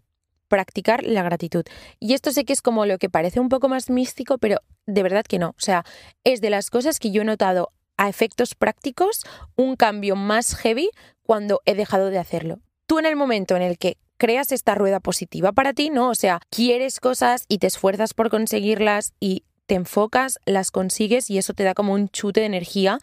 Practicar 0.47 1.03
la 1.03 1.25
gratitud. 1.25 1.65
Y 1.99 2.15
esto 2.15 2.31
sé 2.31 2.45
que 2.45 2.53
es 2.53 2.62
como 2.62 2.87
lo 2.87 2.99
que 2.99 3.11
parece 3.11 3.41
un 3.41 3.49
poco 3.49 3.69
más 3.69 3.91
místico, 3.91 4.39
pero 4.39 4.61
de 4.87 5.03
verdad 5.03 5.25
que 5.25 5.41
no. 5.41 5.49
O 5.51 5.61
sea, 5.61 5.85
es 6.23 6.41
de 6.41 6.51
las 6.51 6.71
cosas 6.71 7.01
que 7.01 7.11
yo 7.11 7.23
he 7.23 7.25
notado 7.25 7.73
a 7.97 8.09
efectos 8.09 8.55
prácticos 8.55 9.25
un 9.57 9.75
cambio 9.75 10.15
más 10.15 10.55
heavy 10.55 10.91
cuando 11.23 11.62
he 11.65 11.75
dejado 11.75 12.11
de 12.11 12.19
hacerlo 12.19 12.61
tú 12.93 12.99
en 12.99 13.07
el 13.07 13.17
momento 13.17 13.57
en 13.57 13.63
el 13.63 13.79
que 13.79 13.97
creas 14.19 14.53
esta 14.53 14.75
rueda 14.75 15.01
positiva 15.01 15.53
para 15.53 15.73
ti, 15.73 15.89
¿no? 15.89 16.11
O 16.11 16.15
sea, 16.15 16.41
quieres 16.51 17.01
cosas 17.01 17.47
y 17.49 17.57
te 17.57 17.67
esfuerzas 17.67 18.13
por 18.13 18.29
conseguirlas 18.29 19.15
y 19.19 19.45
te 19.65 19.77
enfocas, 19.77 20.39
las 20.45 20.71
consigues 20.71 21.31
y 21.31 21.39
eso 21.39 21.55
te 21.55 21.65
da 21.65 21.73
como 21.73 21.95
un 21.95 22.11
chute 22.11 22.41
de 22.41 22.47
energía 22.47 22.99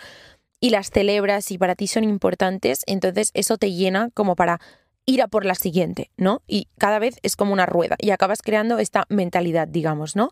y 0.59 0.69
las 0.69 0.91
celebras 0.91 1.49
y 1.49 1.57
para 1.57 1.73
ti 1.73 1.87
son 1.87 2.03
importantes, 2.03 2.83
entonces 2.85 3.31
eso 3.33 3.57
te 3.57 3.71
llena 3.71 4.11
como 4.13 4.35
para 4.35 4.61
ir 5.07 5.23
a 5.23 5.27
por 5.27 5.43
la 5.43 5.55
siguiente, 5.55 6.11
¿no? 6.17 6.43
Y 6.45 6.67
cada 6.77 6.99
vez 6.99 7.15
es 7.23 7.35
como 7.35 7.51
una 7.51 7.65
rueda 7.65 7.95
y 7.97 8.11
acabas 8.11 8.43
creando 8.43 8.77
esta 8.77 9.07
mentalidad, 9.09 9.67
digamos, 9.67 10.15
¿no? 10.15 10.29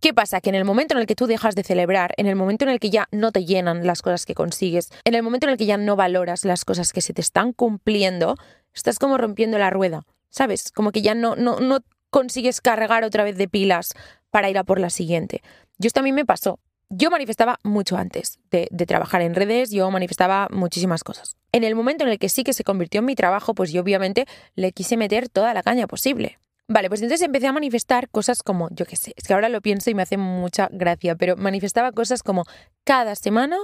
¿Qué 0.00 0.14
pasa? 0.14 0.40
Que 0.40 0.48
en 0.48 0.54
el 0.54 0.64
momento 0.64 0.94
en 0.94 1.00
el 1.00 1.06
que 1.06 1.14
tú 1.14 1.26
dejas 1.26 1.54
de 1.54 1.62
celebrar, 1.62 2.14
en 2.16 2.26
el 2.26 2.34
momento 2.34 2.64
en 2.64 2.70
el 2.70 2.80
que 2.80 2.88
ya 2.88 3.06
no 3.12 3.32
te 3.32 3.44
llenan 3.44 3.86
las 3.86 4.00
cosas 4.00 4.24
que 4.24 4.34
consigues, 4.34 4.90
en 5.04 5.14
el 5.14 5.22
momento 5.22 5.46
en 5.46 5.52
el 5.52 5.58
que 5.58 5.66
ya 5.66 5.76
no 5.76 5.94
valoras 5.94 6.46
las 6.46 6.64
cosas 6.64 6.94
que 6.94 7.02
se 7.02 7.12
te 7.12 7.20
están 7.20 7.52
cumpliendo, 7.52 8.36
estás 8.74 8.98
como 8.98 9.18
rompiendo 9.18 9.58
la 9.58 9.70
rueda, 9.70 10.02
¿sabes? 10.30 10.72
Como 10.72 10.92
que 10.92 11.02
ya 11.02 11.14
no, 11.14 11.36
no, 11.36 11.60
no 11.60 11.80
consigues 12.10 12.60
cargar 12.60 13.04
otra 13.04 13.24
vez 13.24 13.36
de 13.36 13.48
pilas 13.48 13.94
para 14.30 14.50
ir 14.50 14.58
a 14.58 14.64
por 14.64 14.80
la 14.80 14.90
siguiente. 14.90 15.42
Yo 15.78 15.88
esto 15.88 16.00
a 16.00 16.02
mí 16.02 16.12
me 16.12 16.26
pasó. 16.26 16.58
Yo 16.88 17.10
manifestaba 17.10 17.60
mucho 17.62 17.96
antes 17.96 18.40
de, 18.50 18.66
de, 18.72 18.86
trabajar 18.86 19.22
en 19.22 19.36
redes, 19.36 19.70
yo 19.70 19.88
manifestaba 19.92 20.48
muchísimas 20.50 21.04
cosas. 21.04 21.36
En 21.52 21.62
el 21.62 21.76
momento 21.76 22.02
en 22.02 22.10
el 22.10 22.18
que 22.18 22.28
sí 22.28 22.42
que 22.42 22.52
se 22.52 22.64
convirtió 22.64 22.98
en 22.98 23.04
mi 23.04 23.14
trabajo, 23.14 23.54
pues 23.54 23.70
yo 23.70 23.80
obviamente 23.80 24.26
le 24.56 24.72
quise 24.72 24.96
meter 24.96 25.28
toda 25.28 25.54
la 25.54 25.62
caña 25.62 25.86
posible. 25.86 26.40
Vale, 26.66 26.88
pues 26.88 27.02
entonces 27.02 27.26
empecé 27.26 27.48
a 27.48 27.52
manifestar 27.52 28.08
cosas 28.08 28.44
como, 28.44 28.68
yo 28.70 28.86
qué 28.86 28.94
sé, 28.94 29.12
es 29.16 29.26
que 29.26 29.34
ahora 29.34 29.48
lo 29.48 29.60
pienso 29.60 29.90
y 29.90 29.94
me 29.94 30.02
hace 30.02 30.16
mucha 30.16 30.68
gracia, 30.70 31.16
pero 31.16 31.36
manifestaba 31.36 31.90
cosas 31.90 32.22
como 32.22 32.44
cada 32.84 33.16
semana 33.16 33.56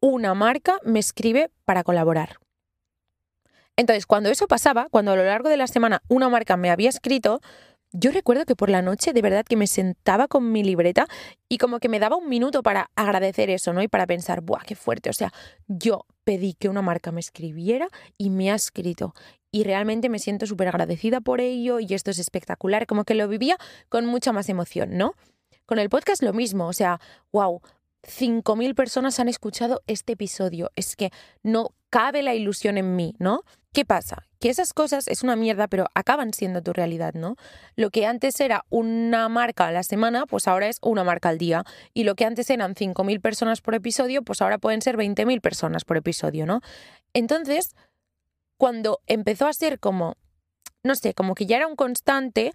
una 0.00 0.34
marca 0.34 0.78
me 0.82 0.98
escribe 0.98 1.50
para 1.66 1.84
colaborar. 1.84 2.38
Entonces, 3.76 4.06
cuando 4.06 4.30
eso 4.30 4.46
pasaba, 4.46 4.88
cuando 4.90 5.12
a 5.12 5.16
lo 5.16 5.24
largo 5.24 5.48
de 5.48 5.56
la 5.56 5.66
semana 5.66 6.02
una 6.08 6.28
marca 6.28 6.56
me 6.56 6.70
había 6.70 6.88
escrito, 6.88 7.40
yo 7.92 8.10
recuerdo 8.10 8.44
que 8.44 8.56
por 8.56 8.70
la 8.70 8.82
noche 8.82 9.12
de 9.12 9.22
verdad 9.22 9.44
que 9.44 9.56
me 9.56 9.68
sentaba 9.68 10.26
con 10.26 10.50
mi 10.50 10.64
libreta 10.64 11.06
y 11.48 11.58
como 11.58 11.78
que 11.78 11.88
me 11.88 12.00
daba 12.00 12.16
un 12.16 12.28
minuto 12.28 12.62
para 12.62 12.90
agradecer 12.96 13.50
eso, 13.50 13.72
¿no? 13.72 13.82
Y 13.82 13.88
para 13.88 14.06
pensar, 14.06 14.40
¡buah, 14.40 14.64
qué 14.66 14.74
fuerte! 14.74 15.10
O 15.10 15.12
sea, 15.12 15.32
yo 15.68 16.04
pedí 16.24 16.54
que 16.54 16.68
una 16.68 16.82
marca 16.82 17.12
me 17.12 17.20
escribiera 17.20 17.88
y 18.18 18.30
me 18.30 18.50
ha 18.50 18.56
escrito. 18.56 19.14
Y 19.52 19.62
realmente 19.62 20.08
me 20.08 20.18
siento 20.18 20.46
súper 20.46 20.66
agradecida 20.66 21.20
por 21.20 21.40
ello 21.40 21.78
y 21.78 21.94
esto 21.94 22.10
es 22.10 22.18
espectacular, 22.18 22.86
como 22.88 23.04
que 23.04 23.14
lo 23.14 23.28
vivía 23.28 23.56
con 23.88 24.06
mucha 24.06 24.32
más 24.32 24.48
emoción, 24.48 24.96
¿no? 24.96 25.14
Con 25.64 25.78
el 25.78 25.88
podcast 25.88 26.22
lo 26.22 26.32
mismo, 26.32 26.66
o 26.66 26.72
sea, 26.72 27.00
wow, 27.32 27.62
5.000 28.02 28.74
personas 28.74 29.20
han 29.20 29.28
escuchado 29.28 29.82
este 29.86 30.14
episodio. 30.14 30.72
Es 30.74 30.96
que 30.96 31.10
no 31.44 31.70
cabe 31.90 32.22
la 32.22 32.34
ilusión 32.34 32.76
en 32.76 32.96
mí, 32.96 33.14
¿no? 33.20 33.42
¿Qué 33.74 33.84
pasa? 33.84 34.22
Que 34.38 34.50
esas 34.50 34.72
cosas 34.72 35.08
es 35.08 35.24
una 35.24 35.34
mierda, 35.34 35.66
pero 35.66 35.86
acaban 35.94 36.32
siendo 36.32 36.62
tu 36.62 36.72
realidad, 36.72 37.12
¿no? 37.14 37.34
Lo 37.74 37.90
que 37.90 38.06
antes 38.06 38.38
era 38.38 38.64
una 38.70 39.28
marca 39.28 39.66
a 39.66 39.72
la 39.72 39.82
semana, 39.82 40.26
pues 40.26 40.46
ahora 40.46 40.68
es 40.68 40.78
una 40.80 41.02
marca 41.02 41.28
al 41.28 41.38
día. 41.38 41.64
Y 41.92 42.04
lo 42.04 42.14
que 42.14 42.24
antes 42.24 42.48
eran 42.50 42.76
5.000 42.76 43.20
personas 43.20 43.60
por 43.60 43.74
episodio, 43.74 44.22
pues 44.22 44.40
ahora 44.42 44.58
pueden 44.58 44.80
ser 44.80 44.96
20.000 44.96 45.40
personas 45.40 45.84
por 45.84 45.96
episodio, 45.96 46.46
¿no? 46.46 46.60
Entonces, 47.14 47.74
cuando 48.58 49.00
empezó 49.08 49.48
a 49.48 49.52
ser 49.52 49.80
como, 49.80 50.14
no 50.84 50.94
sé, 50.94 51.12
como 51.12 51.34
que 51.34 51.46
ya 51.46 51.56
era 51.56 51.66
un 51.66 51.74
constante, 51.74 52.52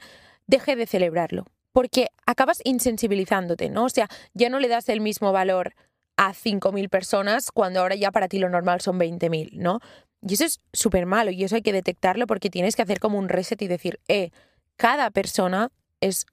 dejé 0.48 0.78
de 0.78 0.88
celebrarlo 0.88 1.46
porque 1.74 2.08
acabas 2.26 2.62
insensibilizándote, 2.64 3.70
¿no? 3.70 3.86
O 3.86 3.90
sea, 3.90 4.08
ya 4.34 4.50
no 4.50 4.60
le 4.60 4.70
das 4.70 4.90
el 4.90 5.02
mismo 5.02 5.32
valor 5.32 5.76
a 6.18 6.34
5.000 6.34 6.90
personas 6.90 7.52
cuando 7.52 7.80
ahora 7.80 7.96
ya 7.96 8.12
para 8.12 8.28
ti 8.28 8.40
lo 8.40 8.50
normal 8.50 8.82
son 8.82 9.00
20.000, 9.00 9.52
¿no? 9.54 9.80
Y 10.22 10.34
eso 10.34 10.46
es 10.46 10.60
súper 10.74 11.06
malo 11.06 11.32
y 11.32 11.44
eso 11.44 11.56
hay 11.56 11.62
que 11.62 11.74
detectarlo 11.74 12.28
porque 12.28 12.50
tienes 12.50 12.76
que 12.76 12.82
hacer 12.82 13.00
como 13.00 13.18
un 13.18 13.30
reset 13.30 13.62
y 13.62 13.68
decir, 13.68 14.00
eh, 14.08 14.32
cada 14.76 15.12
persona 15.12 15.72
es 16.02 16.26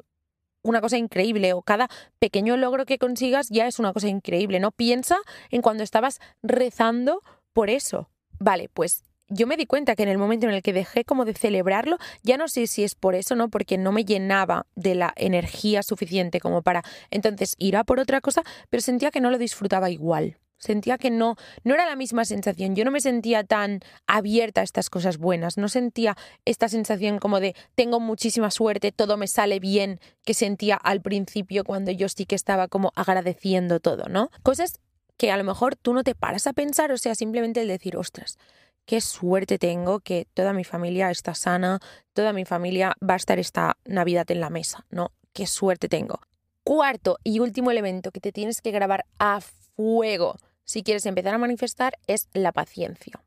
una 0.63 0.81
cosa 0.81 0.99
increíble 0.99 1.53
o 1.53 1.63
cada 1.63 1.89
pequeño 2.19 2.57
logro 2.57 2.87
que 2.87 2.99
consigas 2.99 3.49
ya 3.49 3.67
es 3.67 3.79
una 3.79 3.93
cosa 3.93 4.09
increíble, 4.09 4.61
¿no? 4.61 4.73
Piensa 4.73 5.19
en 5.51 5.63
cuando 5.63 5.83
estabas 5.85 6.21
rezando 6.43 7.23
por 7.53 7.71
eso. 7.71 8.11
Vale, 8.39 8.69
pues 8.69 9.05
yo 9.29 9.47
me 9.47 9.57
di 9.57 9.67
cuenta 9.67 9.97
que 9.97 10.03
en 10.03 10.09
el 10.09 10.19
momento 10.19 10.47
en 10.47 10.55
el 10.55 10.63
que 10.63 10.73
dejé 10.73 11.05
como 11.05 11.25
de 11.25 11.35
celebrarlo, 11.35 11.99
ya 12.23 12.37
no 12.37 12.49
sé 12.49 12.67
si 12.67 12.85
es 12.85 12.95
por 12.95 13.15
eso, 13.15 13.35
¿no? 13.35 13.49
Porque 13.49 13.79
no 13.79 13.93
me 13.93 14.05
llenaba 14.05 14.67
de 14.75 14.95
la 14.95 15.13
energía 15.17 15.83
suficiente 15.83 16.41
como 16.41 16.63
para 16.63 16.83
entonces 17.11 17.55
ir 17.59 17.77
a 17.77 17.85
por 17.85 17.99
otra 17.99 18.21
cosa, 18.21 18.43
pero 18.71 18.81
sentía 18.81 19.11
que 19.11 19.21
no 19.21 19.31
lo 19.31 19.39
disfrutaba 19.39 19.91
igual. 19.91 20.37
Sentía 20.59 20.99
que 20.99 21.11
no, 21.11 21.37
no 21.65 21.75
era 21.75 21.87
la 21.87 21.97
misma 21.97 22.25
sensación. 22.25 22.75
Yo 22.75 22.85
no 22.85 22.91
me 22.91 23.01
sentía 23.01 23.45
tan 23.45 23.81
abierta 24.07 24.63
a 24.63 24.65
estas 24.65 24.91
cosas 24.91 25.19
buenas. 25.19 25.59
No 25.59 25.69
sentía 25.69 26.17
esta 26.45 26.69
sensación 26.69 27.19
como 27.19 27.41
de 27.41 27.55
tengo 27.75 28.01
muchísima 28.01 28.51
suerte, 28.51 28.93
todo 28.93 29.17
me 29.17 29.29
sale 29.29 29.61
bien, 29.61 30.01
que 30.25 30.35
sentía 30.35 30.77
al 30.77 31.03
principio 31.03 31.65
cuando 31.65 31.91
yo 31.91 32.09
sí 32.09 32.25
que 32.25 32.35
estaba 32.35 32.69
como 32.69 32.93
agradeciendo 32.95 33.81
todo, 33.81 34.09
¿no? 34.09 34.31
Cosas 34.43 34.81
que 35.17 35.31
a 35.31 35.37
lo 35.37 35.45
mejor 35.45 35.77
tú 35.77 35.93
no 35.93 36.05
te 36.05 36.15
paras 36.15 36.47
a 36.47 36.53
pensar, 36.53 36.93
o 36.93 36.99
sea, 36.99 37.15
simplemente 37.15 37.63
el 37.63 37.69
decir, 37.69 37.97
ostras, 37.97 38.39
qué 38.85 39.01
suerte 39.01 39.59
tengo 39.59 40.01
que 40.01 40.27
toda 40.33 40.53
mi 40.53 40.65
familia 40.65 41.11
está 41.11 41.35
sana, 41.35 41.81
toda 42.13 42.33
mi 42.33 42.45
familia 42.45 42.97
va 43.03 43.15
a 43.15 43.19
estar 43.19 43.39
esta 43.39 43.77
Navidad 43.85 44.31
en 44.31 44.41
la 44.41 44.51
mesa, 44.51 44.87
¿no? 44.91 45.13
Qué 45.33 45.47
suerte 45.47 45.89
tengo. 45.89 46.21
Cuarto 46.65 47.19
y 47.23 47.41
último 47.41 47.71
elemento 47.71 48.11
que 48.11 48.21
te 48.21 48.33
tienes 48.33 48.61
que 48.61 48.71
grabar 48.71 49.05
a 49.19 49.41
fuego 49.77 50.37
si 50.65 50.83
quieres 50.83 51.07
empezar 51.07 51.35
a 51.35 51.39
manifestar 51.39 51.99
es 52.07 52.29
la 52.33 52.53
paciencia. 52.53 53.23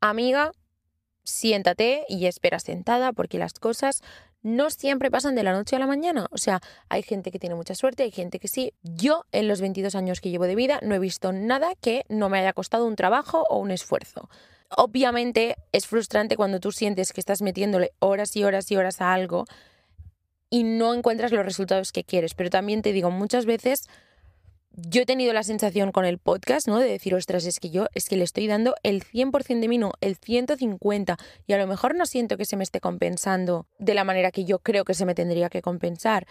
Amiga, 0.00 0.52
siéntate 1.24 2.04
y 2.08 2.26
espera 2.26 2.60
sentada 2.60 3.12
porque 3.12 3.38
las 3.38 3.54
cosas 3.54 4.02
no 4.42 4.70
siempre 4.70 5.10
pasan 5.10 5.34
de 5.34 5.42
la 5.42 5.52
noche 5.52 5.74
a 5.74 5.80
la 5.80 5.88
mañana. 5.88 6.28
O 6.30 6.38
sea, 6.38 6.60
hay 6.88 7.02
gente 7.02 7.32
que 7.32 7.40
tiene 7.40 7.56
mucha 7.56 7.74
suerte, 7.74 8.04
hay 8.04 8.12
gente 8.12 8.38
que 8.38 8.46
sí. 8.46 8.72
Yo, 8.82 9.24
en 9.32 9.48
los 9.48 9.60
22 9.60 9.96
años 9.96 10.20
que 10.20 10.30
llevo 10.30 10.44
de 10.44 10.54
vida, 10.54 10.78
no 10.82 10.94
he 10.94 11.00
visto 11.00 11.32
nada 11.32 11.74
que 11.74 12.04
no 12.08 12.28
me 12.28 12.38
haya 12.38 12.52
costado 12.52 12.86
un 12.86 12.94
trabajo 12.94 13.44
o 13.50 13.58
un 13.58 13.72
esfuerzo. 13.72 14.30
Obviamente 14.68 15.56
es 15.72 15.88
frustrante 15.88 16.36
cuando 16.36 16.60
tú 16.60 16.70
sientes 16.70 17.12
que 17.12 17.20
estás 17.20 17.42
metiéndole 17.42 17.92
horas 17.98 18.36
y 18.36 18.44
horas 18.44 18.70
y 18.70 18.76
horas 18.76 19.00
a 19.00 19.12
algo 19.12 19.46
y 20.48 20.62
no 20.62 20.94
encuentras 20.94 21.32
los 21.32 21.44
resultados 21.44 21.90
que 21.90 22.04
quieres. 22.04 22.34
Pero 22.34 22.50
también 22.50 22.82
te 22.82 22.92
digo, 22.92 23.10
muchas 23.10 23.46
veces 23.46 23.88
yo 24.76 25.02
he 25.02 25.06
tenido 25.06 25.32
la 25.32 25.42
sensación 25.42 25.90
con 25.92 26.04
el 26.04 26.18
podcast, 26.18 26.68
¿no? 26.68 26.78
De 26.78 26.88
decir, 26.88 27.14
ostras, 27.14 27.44
es 27.46 27.58
que 27.58 27.70
yo 27.70 27.86
es 27.94 28.08
que 28.08 28.16
le 28.16 28.24
estoy 28.24 28.46
dando 28.46 28.74
el 28.82 29.02
100% 29.02 29.60
de 29.60 29.68
mí, 29.68 29.78
no, 29.78 29.92
el 30.00 30.16
150. 30.16 31.16
Y 31.46 31.52
a 31.52 31.58
lo 31.58 31.66
mejor 31.66 31.94
no 31.94 32.06
siento 32.06 32.36
que 32.36 32.44
se 32.44 32.56
me 32.56 32.64
esté 32.64 32.80
compensando 32.80 33.66
de 33.78 33.94
la 33.94 34.04
manera 34.04 34.30
que 34.30 34.44
yo 34.44 34.58
creo 34.58 34.84
que 34.84 34.94
se 34.94 35.06
me 35.06 35.14
tendría 35.14 35.48
que 35.48 35.62
compensar. 35.62 36.26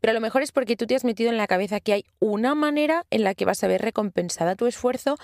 Pero 0.00 0.12
a 0.12 0.14
lo 0.14 0.20
mejor 0.20 0.42
es 0.42 0.52
porque 0.52 0.76
tú 0.76 0.86
te 0.86 0.94
has 0.94 1.04
metido 1.04 1.30
en 1.30 1.36
la 1.36 1.46
cabeza 1.46 1.80
que 1.80 1.92
hay 1.92 2.04
una 2.20 2.54
manera 2.54 3.04
en 3.10 3.24
la 3.24 3.34
que 3.34 3.44
vas 3.44 3.62
a 3.62 3.68
ver 3.68 3.82
recompensada 3.82 4.56
tu 4.56 4.66
esfuerzo, 4.66 5.16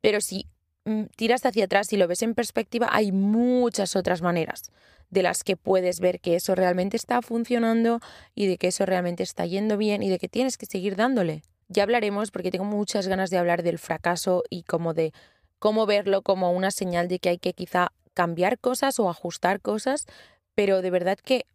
pero 0.00 0.20
si 0.20 0.46
Mm, 0.86 1.04
tiras 1.16 1.46
hacia 1.46 1.64
atrás 1.64 1.92
y 1.92 1.96
lo 1.96 2.06
ves 2.06 2.22
en 2.22 2.34
perspectiva, 2.34 2.88
hay 2.92 3.10
muchas 3.10 3.96
otras 3.96 4.20
maneras 4.20 4.70
de 5.08 5.22
las 5.22 5.42
que 5.42 5.56
puedes 5.56 5.98
ver 6.00 6.20
que 6.20 6.34
eso 6.34 6.54
realmente 6.54 6.96
está 6.96 7.22
funcionando 7.22 8.00
y 8.34 8.46
de 8.46 8.58
que 8.58 8.68
eso 8.68 8.84
realmente 8.84 9.22
está 9.22 9.46
yendo 9.46 9.78
bien 9.78 10.02
y 10.02 10.10
de 10.10 10.18
que 10.18 10.28
tienes 10.28 10.58
que 10.58 10.66
seguir 10.66 10.96
dándole. 10.96 11.42
Ya 11.68 11.82
hablaremos 11.82 12.30
porque 12.30 12.50
tengo 12.50 12.64
muchas 12.64 13.06
ganas 13.06 13.30
de 13.30 13.38
hablar 13.38 13.62
del 13.62 13.78
fracaso 13.78 14.42
y 14.50 14.62
como 14.62 14.94
de 14.94 15.12
cómo 15.58 15.86
verlo 15.86 16.22
como 16.22 16.52
una 16.52 16.70
señal 16.70 17.08
de 17.08 17.18
que 17.18 17.30
hay 17.30 17.38
que 17.38 17.52
quizá 17.52 17.92
cambiar 18.12 18.58
cosas 18.58 18.98
o 18.98 19.08
ajustar 19.08 19.60
cosas, 19.60 20.06
pero 20.54 20.82
de 20.82 20.90
verdad 20.90 21.18
que 21.18 21.46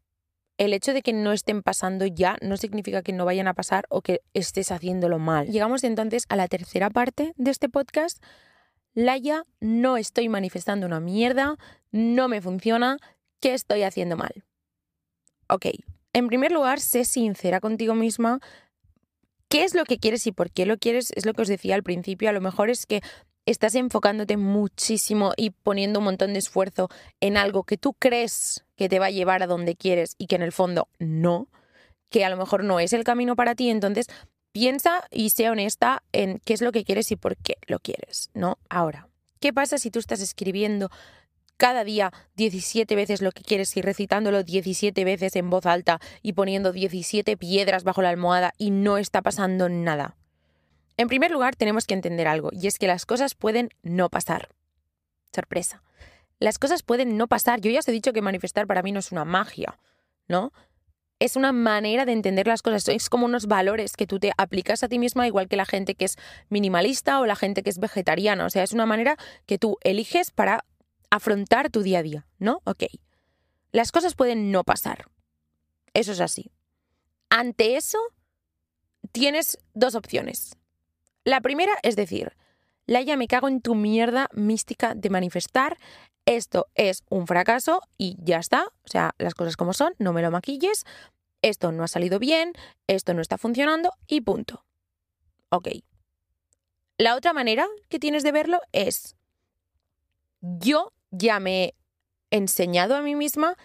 el 0.58 0.74
hecho 0.74 0.94
de 0.94 1.02
que 1.02 1.14
no 1.14 1.32
estén 1.32 1.64
pasando 1.64 2.06
ya 2.06 2.38
no 2.42 2.58
significa 2.58 3.02
que 3.02 3.14
no 3.14 3.24
vayan 3.24 3.48
a 3.48 3.54
pasar 3.54 3.86
o 3.90 4.02
que 4.02 4.22
estés 4.34 4.72
haciéndolo 4.72 5.18
mal. 5.18 5.48
Llegamos 5.48 5.84
entonces 5.84 6.26
a 6.28 6.36
la 6.36 6.48
tercera 6.48 6.90
parte 6.90 7.34
de 7.38 7.52
este 7.52 7.70
podcast 7.70 8.22
Laia, 8.94 9.46
no 9.62 9.98
estoy 9.98 10.28
manifestando 10.28 10.86
una 10.86 11.00
mierda, 11.00 11.56
no 11.92 12.28
me 12.28 12.42
funciona, 12.42 12.98
¿qué 13.40 13.54
estoy 13.54 13.84
haciendo 13.84 14.18
mal? 14.18 14.44
Ok, 15.48 15.68
en 16.14 16.28
primer 16.28 16.52
lugar, 16.52 16.80
sé 16.80 17.06
sincera 17.06 17.60
contigo 17.60 17.94
misma. 17.96 18.40
¿Qué 19.50 19.64
es 19.64 19.74
lo 19.74 19.84
que 19.84 19.98
quieres 19.98 20.28
y 20.28 20.32
por 20.32 20.52
qué 20.52 20.68
lo 20.68 20.78
quieres? 20.78 21.12
Es 21.16 21.26
lo 21.26 21.34
que 21.34 21.42
os 21.42 21.48
decía 21.48 21.74
al 21.74 21.84
principio. 21.84 22.30
A 22.30 22.34
lo 22.34 22.40
mejor 22.40 22.70
es 22.70 22.86
que 22.86 23.02
estás 23.48 23.74
enfocándote 23.74 24.38
muchísimo 24.38 25.34
y 25.36 25.50
poniendo 25.50 26.00
un 26.00 26.06
montón 26.06 26.34
de 26.34 26.40
esfuerzo 26.40 26.90
en 27.20 27.36
algo 27.36 27.64
que 27.64 27.78
tú 27.78 27.94
crees 27.94 28.64
que 28.76 28.90
te 28.90 29.00
va 29.00 29.08
a 29.08 29.12
llevar 29.12 29.42
a 29.42 29.48
donde 29.48 29.76
quieres 29.76 30.14
y 30.20 30.28
que 30.28 30.36
en 30.36 30.44
el 30.44 30.52
fondo 30.52 30.88
no, 31.00 31.48
que 32.12 32.24
a 32.24 32.30
lo 32.30 32.38
mejor 32.38 32.64
no 32.64 32.80
es 32.80 32.94
el 32.94 33.04
camino 33.04 33.36
para 33.36 33.56
ti. 33.56 33.72
Entonces, 33.72 34.06
piensa 34.52 35.04
y 35.10 35.32
sea 35.32 35.52
honesta 35.52 36.04
en 36.12 36.40
qué 36.46 36.54
es 36.54 36.62
lo 36.62 36.72
que 36.72 36.84
quieres 36.84 37.12
y 37.12 37.16
por 37.16 37.36
qué 37.36 37.58
lo 37.66 37.80
quieres, 37.80 38.30
¿no? 38.36 38.60
Ahora, 38.70 39.08
¿qué 39.40 39.52
pasa 39.52 39.80
si 39.80 39.90
tú 39.90 39.98
estás 39.98 40.22
escribiendo 40.22 40.92
cada 41.60 41.84
día 41.84 42.14
17 42.38 42.96
veces 42.96 43.22
lo 43.22 43.34
que 43.34 43.44
quieres 43.44 43.76
y 43.76 43.82
recitándolo 43.82 44.44
17 44.44 45.04
veces 45.04 45.36
en 45.36 45.50
voz 45.50 45.66
alta 45.66 46.00
y 46.22 46.34
poniendo 46.34 46.72
17 46.72 47.36
piedras 47.36 47.84
bajo 47.84 48.02
la 48.02 48.10
almohada 48.10 48.54
y 48.58 48.72
no 48.72 48.98
está 48.98 49.22
pasando 49.22 49.68
nada? 49.68 50.16
En 50.96 51.10
primer 51.10 51.32
lugar, 51.32 51.58
tenemos 51.58 51.86
que 51.86 51.94
entender 51.94 52.28
algo, 52.28 52.50
y 52.54 52.68
es 52.68 52.80
que 52.80 52.88
las 52.88 53.06
cosas 53.06 53.36
pueden 53.36 53.70
no 53.84 54.10
pasar. 54.10 54.50
Sorpresa. 55.36 55.84
Las 56.40 56.60
cosas 56.60 56.82
pueden 56.82 57.18
no 57.18 57.28
pasar. 57.28 57.60
Yo 57.60 57.70
ya 57.70 57.80
os 57.80 57.88
he 57.90 57.92
dicho 57.92 58.14
que 58.14 58.22
manifestar 58.22 58.66
para 58.66 58.82
mí 58.82 58.94
no 58.94 59.00
es 59.00 59.12
una 59.12 59.26
magia, 59.26 59.78
¿no? 60.28 60.54
es 61.20 61.36
una 61.36 61.52
manera 61.52 62.06
de 62.06 62.14
entender 62.14 62.48
las 62.48 62.62
cosas, 62.62 62.88
es 62.88 63.10
como 63.10 63.26
unos 63.26 63.48
valores 63.48 63.98
que 63.98 64.08
tú 64.08 64.20
te 64.20 64.32
aplicas 64.38 64.84
a 64.84 64.88
ti 64.88 64.98
misma, 64.98 65.28
igual 65.28 65.50
que 65.50 65.58
la 65.58 65.66
gente 65.66 65.94
que 65.96 66.06
es 66.06 66.16
minimalista 66.48 67.20
o 67.20 67.26
la 67.26 67.36
gente 67.36 67.62
que 67.62 67.70
es 67.70 67.78
vegetariana. 67.78 68.46
O 68.46 68.50
sea, 68.50 68.64
es 68.64 68.72
una 68.72 68.86
manera 68.86 69.18
que 69.46 69.58
tú 69.58 69.78
eliges 69.82 70.32
para 70.32 70.64
afrontar 71.10 71.70
tu 71.70 71.82
día 71.82 72.00
a 72.00 72.04
día, 72.04 72.28
¿no? 72.38 72.62
Ok. 72.66 72.84
Las 73.72 73.92
cosas 73.92 74.16
pueden 74.16 74.52
no 74.52 74.64
pasar. 74.64 75.06
Eso 75.94 76.12
es 76.12 76.22
así. 76.22 76.52
Ante 77.30 77.76
eso, 77.76 78.00
tienes 79.12 79.58
dos 79.74 79.96
opciones. 79.96 80.56
La 81.24 81.42
primera 81.42 81.74
es 81.84 81.96
decir, 81.96 82.36
Laia, 82.86 83.18
me 83.18 83.28
cago 83.28 83.48
en 83.48 83.62
tu 83.62 83.76
mierda 83.76 84.30
mística 84.34 84.96
de 84.96 85.12
manifestar. 85.12 85.78
Esto 86.26 86.68
es 86.74 87.04
un 87.10 87.28
fracaso 87.28 87.82
y 87.98 88.18
ya 88.20 88.38
está. 88.38 88.66
O 88.84 88.88
sea, 88.88 89.14
las 89.20 89.36
cosas 89.36 89.58
como 89.58 89.74
son, 89.74 89.94
no 90.00 90.12
me 90.12 90.24
lo 90.24 90.32
maquilles. 90.32 90.86
Esto 91.42 91.72
no 91.72 91.84
ha 91.84 91.88
salido 91.88 92.20
bien, 92.20 92.54
esto 92.88 93.14
no 93.14 93.22
está 93.22 93.38
funcionando 93.38 93.92
y 94.08 94.22
punto. 94.22 94.66
Ok. 95.50 95.68
La 96.98 97.16
otra 97.16 97.32
manera 97.32 97.68
que 97.90 98.00
tienes 98.00 98.24
de 98.24 98.32
verlo 98.32 98.60
es, 98.72 99.16
yo 100.42 100.92
ya 101.12 101.40
me 101.40 101.64
he 101.64 101.76
enseñado 102.32 102.96
a 102.96 103.02
mí 103.02 103.16
misma 103.16 103.56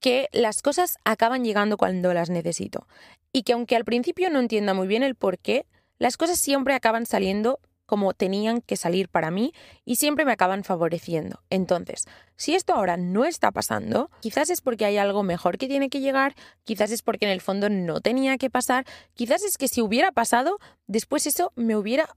que 0.00 0.28
las 0.32 0.62
cosas 0.62 0.98
acaban 1.04 1.44
llegando 1.44 1.76
cuando 1.76 2.14
las 2.14 2.30
necesito. 2.30 2.86
Y 3.32 3.42
que 3.42 3.52
aunque 3.52 3.76
al 3.76 3.84
principio 3.84 4.30
no 4.30 4.40
entienda 4.40 4.74
muy 4.74 4.86
bien 4.86 5.02
el 5.02 5.14
por 5.14 5.38
qué, 5.38 5.66
las 5.98 6.16
cosas 6.16 6.38
siempre 6.38 6.74
acaban 6.74 7.06
saliendo 7.06 7.60
como 7.88 8.12
tenían 8.12 8.60
que 8.60 8.76
salir 8.76 9.08
para 9.08 9.30
mí 9.30 9.54
y 9.86 9.96
siempre 9.96 10.26
me 10.26 10.32
acaban 10.32 10.62
favoreciendo. 10.62 11.42
Entonces, 11.48 12.04
si 12.36 12.54
esto 12.54 12.74
ahora 12.74 12.98
no 12.98 13.24
está 13.24 13.50
pasando, 13.50 14.10
quizás 14.20 14.50
es 14.50 14.60
porque 14.60 14.84
hay 14.84 14.98
algo 14.98 15.22
mejor 15.22 15.56
que 15.56 15.68
tiene 15.68 15.88
que 15.88 16.00
llegar, 16.00 16.34
quizás 16.64 16.90
es 16.90 17.00
porque 17.00 17.24
en 17.24 17.32
el 17.32 17.40
fondo 17.40 17.70
no 17.70 18.02
tenía 18.02 18.36
que 18.36 18.50
pasar, 18.50 18.84
quizás 19.14 19.42
es 19.42 19.56
que 19.56 19.68
si 19.68 19.80
hubiera 19.80 20.12
pasado, 20.12 20.58
después 20.86 21.26
eso 21.26 21.50
me 21.56 21.76
hubiera 21.76 22.10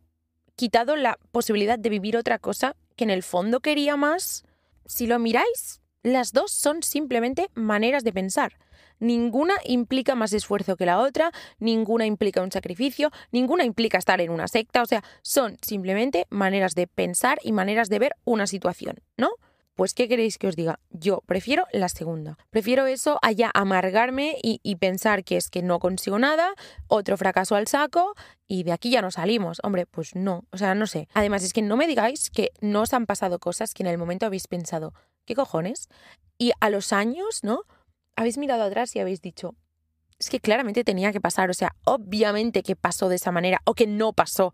quitado 0.57 0.97
la 0.97 1.17
posibilidad 1.31 1.79
de 1.79 1.89
vivir 1.89 2.17
otra 2.17 2.37
cosa 2.37 2.75
que 3.01 3.05
en 3.05 3.09
el 3.09 3.23
fondo 3.23 3.61
quería 3.61 3.97
más. 3.97 4.45
Si 4.85 5.07
lo 5.07 5.17
miráis, 5.17 5.81
las 6.03 6.33
dos 6.33 6.51
son 6.51 6.83
simplemente 6.83 7.49
maneras 7.55 8.03
de 8.03 8.13
pensar. 8.13 8.59
Ninguna 8.99 9.55
implica 9.65 10.13
más 10.13 10.33
esfuerzo 10.33 10.75
que 10.77 10.85
la 10.85 10.99
otra, 10.99 11.31
ninguna 11.57 12.05
implica 12.05 12.43
un 12.43 12.51
sacrificio, 12.51 13.09
ninguna 13.31 13.65
implica 13.65 13.97
estar 13.97 14.21
en 14.21 14.29
una 14.29 14.47
secta, 14.47 14.83
o 14.83 14.85
sea, 14.85 15.03
son 15.23 15.57
simplemente 15.63 16.27
maneras 16.29 16.75
de 16.75 16.85
pensar 16.85 17.39
y 17.41 17.53
maneras 17.53 17.89
de 17.89 17.97
ver 17.97 18.15
una 18.23 18.45
situación, 18.45 18.97
¿no? 19.17 19.31
Pues, 19.75 19.93
¿qué 19.93 20.07
queréis 20.07 20.37
que 20.37 20.47
os 20.47 20.55
diga? 20.55 20.79
Yo 20.89 21.21
prefiero 21.25 21.65
la 21.71 21.89
segunda. 21.89 22.37
Prefiero 22.49 22.85
eso 22.85 23.19
allá 23.21 23.51
amargarme 23.53 24.37
y, 24.43 24.59
y, 24.63 24.75
pensar 24.75 25.23
que 25.23 25.37
es 25.37 25.49
que 25.49 25.61
no 25.61 25.79
consigo 25.79 26.19
nada, 26.19 26.53
otro 26.87 27.17
fracaso 27.17 27.55
al 27.55 27.67
saco 27.67 28.13
y 28.47 28.63
de 28.63 28.73
aquí 28.73 28.91
ya 28.91 29.01
no 29.01 29.11
salimos. 29.11 29.59
Hombre, 29.63 29.85
pues 29.85 30.15
no, 30.15 30.45
o 30.51 30.57
sea, 30.57 30.75
no 30.75 30.87
sé. 30.87 31.07
Además, 31.13 31.43
es 31.43 31.53
que 31.53 31.61
no 31.61 31.77
me 31.77 31.87
digáis 31.87 32.29
que 32.29 32.51
no 32.61 32.81
os 32.81 32.93
han 32.93 33.05
pasado 33.05 33.39
cosas 33.39 33.73
que 33.73 33.83
en 33.83 33.87
el 33.87 33.97
momento 33.97 34.25
habéis 34.25 34.47
pensado, 34.47 34.93
¿qué 35.25 35.35
cojones? 35.35 35.87
Y 36.37 36.51
a 36.59 36.69
los 36.69 36.91
años, 36.93 37.43
¿no? 37.43 37.65
habéis 38.15 38.37
mirado 38.37 38.63
atrás 38.63 38.95
y 38.95 38.99
habéis 38.99 39.21
dicho, 39.21 39.55
es 40.19 40.29
que 40.29 40.39
claramente 40.39 40.83
tenía 40.83 41.11
que 41.11 41.21
pasar, 41.21 41.49
o 41.49 41.53
sea, 41.53 41.75
obviamente 41.83 42.63
que 42.63 42.75
pasó 42.75 43.09
de 43.09 43.15
esa 43.15 43.31
manera 43.31 43.61
o 43.65 43.73
que 43.73 43.87
no 43.87 44.13
pasó. 44.13 44.53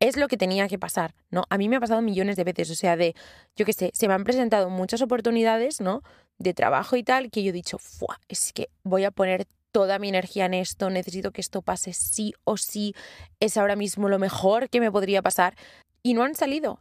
Es 0.00 0.16
lo 0.16 0.28
que 0.28 0.36
tenía 0.36 0.68
que 0.68 0.78
pasar, 0.78 1.14
¿no? 1.30 1.44
A 1.50 1.58
mí 1.58 1.68
me 1.68 1.76
ha 1.76 1.80
pasado 1.80 2.02
millones 2.02 2.36
de 2.36 2.44
veces, 2.44 2.70
o 2.70 2.74
sea, 2.74 2.96
de, 2.96 3.14
yo 3.56 3.64
qué 3.64 3.72
sé, 3.72 3.90
se 3.94 4.06
me 4.06 4.14
han 4.14 4.24
presentado 4.24 4.70
muchas 4.70 5.02
oportunidades, 5.02 5.80
¿no? 5.80 6.02
De 6.38 6.54
trabajo 6.54 6.96
y 6.96 7.02
tal, 7.02 7.30
que 7.30 7.42
yo 7.42 7.50
he 7.50 7.52
dicho, 7.52 7.78
Fua, 7.78 8.20
es 8.28 8.52
que 8.52 8.68
voy 8.84 9.04
a 9.04 9.10
poner 9.10 9.46
toda 9.72 9.98
mi 9.98 10.08
energía 10.08 10.46
en 10.46 10.54
esto, 10.54 10.90
necesito 10.90 11.32
que 11.32 11.40
esto 11.40 11.62
pase 11.62 11.92
sí 11.92 12.32
o 12.44 12.56
sí, 12.56 12.94
es 13.40 13.56
ahora 13.56 13.76
mismo 13.76 14.08
lo 14.08 14.18
mejor 14.18 14.70
que 14.70 14.80
me 14.80 14.90
podría 14.90 15.22
pasar. 15.22 15.56
Y 16.02 16.14
no 16.14 16.22
han 16.22 16.34
salido. 16.36 16.80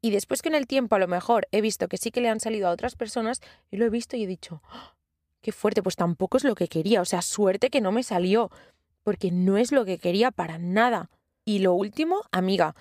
Y 0.00 0.10
después 0.10 0.42
que 0.42 0.48
en 0.48 0.54
el 0.54 0.66
tiempo 0.66 0.96
a 0.96 0.98
lo 0.98 1.08
mejor 1.08 1.48
he 1.52 1.60
visto 1.60 1.88
que 1.88 1.98
sí 1.98 2.10
que 2.10 2.20
le 2.20 2.28
han 2.28 2.40
salido 2.40 2.68
a 2.68 2.70
otras 2.70 2.96
personas, 2.96 3.40
y 3.70 3.76
lo 3.76 3.84
he 3.84 3.90
visto 3.90 4.16
y 4.16 4.24
he 4.24 4.26
dicho, 4.26 4.62
qué 5.40 5.52
fuerte, 5.52 5.82
pues 5.82 5.96
tampoco 5.96 6.36
es 6.36 6.44
lo 6.44 6.54
que 6.54 6.68
quería, 6.68 7.00
o 7.00 7.04
sea, 7.04 7.22
suerte 7.22 7.70
que 7.70 7.80
no 7.80 7.92
me 7.92 8.02
salió, 8.02 8.50
porque 9.02 9.30
no 9.30 9.56
es 9.56 9.72
lo 9.72 9.84
que 9.84 9.98
quería 9.98 10.30
para 10.30 10.58
nada. 10.58 11.10
Y 11.48 11.60
lo 11.60 11.74
último, 11.74 12.22
amiga, 12.32 12.74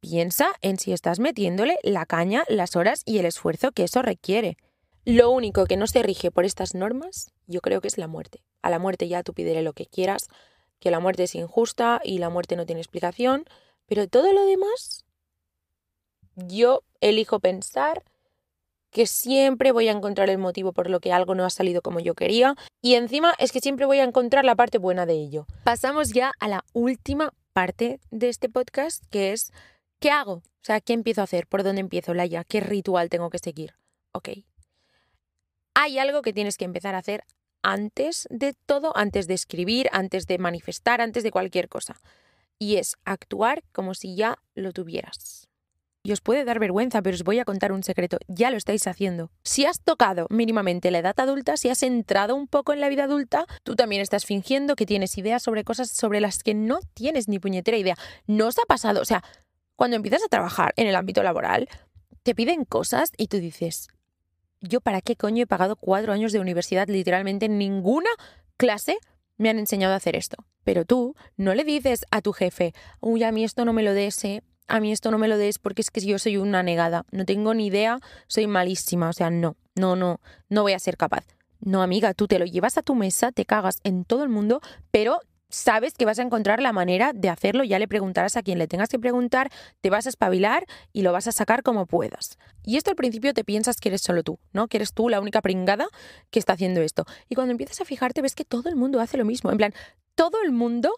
piensa 0.00 0.48
en 0.62 0.78
si 0.80 0.92
estás 0.92 1.20
metiéndole 1.20 1.78
la 1.84 2.06
caña, 2.06 2.42
las 2.48 2.74
horas 2.74 3.02
y 3.06 3.18
el 3.18 3.24
esfuerzo 3.24 3.70
que 3.70 3.84
eso 3.84 4.02
requiere. 4.02 4.56
Lo 5.04 5.30
único 5.30 5.64
que 5.66 5.76
no 5.76 5.86
se 5.86 6.02
rige 6.02 6.32
por 6.32 6.44
estas 6.44 6.74
normas, 6.74 7.30
yo 7.46 7.60
creo 7.60 7.80
que 7.80 7.86
es 7.86 7.96
la 7.96 8.08
muerte. 8.08 8.42
A 8.62 8.70
la 8.70 8.80
muerte 8.80 9.06
ya 9.06 9.22
tú 9.22 9.32
pídele 9.32 9.62
lo 9.62 9.74
que 9.74 9.86
quieras, 9.86 10.26
que 10.80 10.90
la 10.90 10.98
muerte 10.98 11.22
es 11.22 11.36
injusta 11.36 12.00
y 12.02 12.18
la 12.18 12.30
muerte 12.30 12.56
no 12.56 12.66
tiene 12.66 12.80
explicación, 12.80 13.44
pero 13.86 14.08
todo 14.08 14.32
lo 14.32 14.44
demás, 14.44 15.04
yo 16.34 16.82
elijo 17.00 17.38
pensar 17.38 18.02
que 18.90 19.06
siempre 19.06 19.70
voy 19.70 19.86
a 19.86 19.92
encontrar 19.92 20.30
el 20.30 20.38
motivo 20.38 20.72
por 20.72 20.90
lo 20.90 20.98
que 20.98 21.12
algo 21.12 21.36
no 21.36 21.44
ha 21.44 21.50
salido 21.50 21.80
como 21.80 22.00
yo 22.00 22.14
quería 22.14 22.56
y 22.82 22.94
encima 22.94 23.34
es 23.38 23.52
que 23.52 23.60
siempre 23.60 23.86
voy 23.86 24.00
a 24.00 24.04
encontrar 24.04 24.44
la 24.44 24.56
parte 24.56 24.78
buena 24.78 25.06
de 25.06 25.14
ello. 25.14 25.46
Pasamos 25.62 26.12
ya 26.12 26.32
a 26.40 26.48
la 26.48 26.64
última 26.72 27.32
parte 27.54 28.00
de 28.10 28.28
este 28.28 28.50
podcast 28.50 29.02
que 29.10 29.32
es 29.32 29.52
¿qué 30.00 30.10
hago? 30.10 30.34
O 30.34 30.42
sea, 30.62 30.80
¿qué 30.80 30.92
empiezo 30.92 31.22
a 31.22 31.24
hacer? 31.24 31.46
¿Por 31.46 31.62
dónde 31.62 31.80
empiezo, 31.80 32.12
Laia? 32.12 32.44
¿Qué 32.44 32.60
ritual 32.60 33.08
tengo 33.08 33.30
que 33.30 33.38
seguir? 33.38 33.74
Ok. 34.12 34.28
Hay 35.74 35.98
algo 35.98 36.20
que 36.20 36.32
tienes 36.32 36.58
que 36.58 36.66
empezar 36.66 36.94
a 36.94 36.98
hacer 36.98 37.24
antes 37.62 38.28
de 38.30 38.54
todo, 38.66 38.94
antes 38.96 39.26
de 39.26 39.34
escribir, 39.34 39.88
antes 39.92 40.26
de 40.26 40.38
manifestar, 40.38 41.00
antes 41.00 41.22
de 41.22 41.30
cualquier 41.30 41.68
cosa. 41.68 42.00
Y 42.58 42.76
es 42.76 42.96
actuar 43.04 43.62
como 43.72 43.94
si 43.94 44.16
ya 44.16 44.36
lo 44.54 44.72
tuvieras 44.72 45.48
y 46.04 46.12
os 46.12 46.20
puede 46.20 46.44
dar 46.44 46.58
vergüenza, 46.58 47.00
pero 47.00 47.14
os 47.14 47.24
voy 47.24 47.38
a 47.38 47.46
contar 47.46 47.72
un 47.72 47.82
secreto, 47.82 48.18
ya 48.28 48.50
lo 48.50 48.58
estáis 48.58 48.86
haciendo. 48.86 49.30
Si 49.42 49.64
has 49.64 49.80
tocado 49.80 50.26
mínimamente 50.28 50.90
la 50.90 50.98
edad 50.98 51.18
adulta, 51.18 51.56
si 51.56 51.70
has 51.70 51.82
entrado 51.82 52.36
un 52.36 52.46
poco 52.46 52.74
en 52.74 52.80
la 52.80 52.90
vida 52.90 53.04
adulta, 53.04 53.46
tú 53.62 53.74
también 53.74 54.02
estás 54.02 54.26
fingiendo 54.26 54.76
que 54.76 54.84
tienes 54.84 55.16
ideas 55.16 55.42
sobre 55.42 55.64
cosas 55.64 55.90
sobre 55.90 56.20
las 56.20 56.42
que 56.42 56.52
no 56.52 56.80
tienes 56.92 57.26
ni 57.26 57.38
puñetera 57.38 57.78
idea. 57.78 57.96
No 58.26 58.48
os 58.48 58.58
ha 58.58 58.66
pasado, 58.68 59.00
o 59.00 59.04
sea, 59.06 59.24
cuando 59.76 59.96
empiezas 59.96 60.22
a 60.22 60.28
trabajar 60.28 60.74
en 60.76 60.86
el 60.86 60.94
ámbito 60.94 61.22
laboral, 61.22 61.68
te 62.22 62.34
piden 62.34 62.66
cosas 62.66 63.10
y 63.16 63.28
tú 63.28 63.38
dices, 63.38 63.88
yo 64.60 64.82
para 64.82 65.00
qué 65.00 65.16
coño 65.16 65.44
he 65.44 65.46
pagado 65.46 65.74
cuatro 65.74 66.12
años 66.12 66.32
de 66.32 66.38
universidad, 66.38 66.86
literalmente 66.86 67.46
en 67.46 67.56
ninguna 67.56 68.10
clase 68.58 68.98
me 69.38 69.48
han 69.48 69.58
enseñado 69.58 69.94
a 69.94 69.96
hacer 69.96 70.16
esto. 70.16 70.36
Pero 70.64 70.84
tú 70.84 71.14
no 71.38 71.54
le 71.54 71.64
dices 71.64 72.04
a 72.10 72.20
tu 72.20 72.34
jefe, 72.34 72.74
uy, 73.00 73.22
a 73.22 73.32
mí 73.32 73.42
esto 73.42 73.64
no 73.64 73.72
me 73.72 73.82
lo 73.82 73.94
des, 73.94 74.14
a 74.68 74.80
mí 74.80 74.92
esto 74.92 75.10
no 75.10 75.18
me 75.18 75.28
lo 75.28 75.36
des 75.36 75.58
porque 75.58 75.82
es 75.82 75.90
que 75.90 76.00
yo 76.00 76.18
soy 76.18 76.36
una 76.36 76.62
negada, 76.62 77.04
no 77.10 77.24
tengo 77.24 77.54
ni 77.54 77.66
idea, 77.66 77.98
soy 78.26 78.46
malísima, 78.46 79.08
o 79.08 79.12
sea, 79.12 79.30
no, 79.30 79.56
no, 79.74 79.96
no, 79.96 80.20
no 80.48 80.62
voy 80.62 80.72
a 80.72 80.78
ser 80.78 80.96
capaz. 80.96 81.24
No, 81.60 81.82
amiga, 81.82 82.14
tú 82.14 82.26
te 82.26 82.38
lo 82.38 82.44
llevas 82.44 82.76
a 82.76 82.82
tu 82.82 82.94
mesa, 82.94 83.32
te 83.32 83.44
cagas 83.44 83.78
en 83.84 84.04
todo 84.04 84.22
el 84.22 84.28
mundo, 84.28 84.60
pero 84.90 85.20
sabes 85.48 85.94
que 85.94 86.04
vas 86.04 86.18
a 86.18 86.22
encontrar 86.22 86.60
la 86.60 86.72
manera 86.72 87.12
de 87.14 87.28
hacerlo, 87.28 87.64
ya 87.64 87.78
le 87.78 87.86
preguntarás 87.86 88.36
a 88.36 88.42
quien 88.42 88.58
le 88.58 88.66
tengas 88.66 88.88
que 88.88 88.98
preguntar, 88.98 89.50
te 89.80 89.88
vas 89.88 90.06
a 90.06 90.08
espabilar 90.08 90.66
y 90.92 91.02
lo 91.02 91.12
vas 91.12 91.28
a 91.28 91.32
sacar 91.32 91.62
como 91.62 91.86
puedas. 91.86 92.38
Y 92.64 92.76
esto 92.76 92.90
al 92.90 92.96
principio 92.96 93.32
te 93.32 93.44
piensas 93.44 93.76
que 93.76 93.88
eres 93.88 94.02
solo 94.02 94.22
tú, 94.22 94.38
¿no? 94.52 94.66
Que 94.68 94.78
eres 94.78 94.92
tú 94.92 95.08
la 95.08 95.20
única 95.20 95.40
pringada 95.40 95.86
que 96.30 96.38
está 96.38 96.54
haciendo 96.54 96.80
esto. 96.80 97.04
Y 97.28 97.34
cuando 97.34 97.52
empiezas 97.52 97.80
a 97.80 97.84
fijarte 97.84 98.20
ves 98.20 98.34
que 98.34 98.44
todo 98.44 98.68
el 98.68 98.76
mundo 98.76 99.00
hace 99.00 99.16
lo 99.16 99.24
mismo, 99.24 99.50
en 99.52 99.58
plan, 99.58 99.74
todo 100.14 100.38
el 100.44 100.50
mundo 100.52 100.92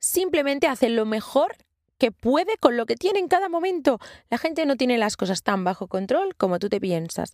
simplemente 0.00 0.66
hace 0.66 0.90
lo 0.90 1.06
mejor 1.06 1.56
que 1.98 2.12
puede 2.12 2.56
con 2.58 2.76
lo 2.76 2.86
que 2.86 2.96
tiene 2.96 3.18
en 3.18 3.28
cada 3.28 3.48
momento. 3.48 3.98
La 4.30 4.38
gente 4.38 4.66
no 4.66 4.76
tiene 4.76 4.98
las 4.98 5.16
cosas 5.16 5.42
tan 5.42 5.64
bajo 5.64 5.86
control 5.86 6.34
como 6.36 6.58
tú 6.58 6.68
te 6.68 6.80
piensas. 6.80 7.32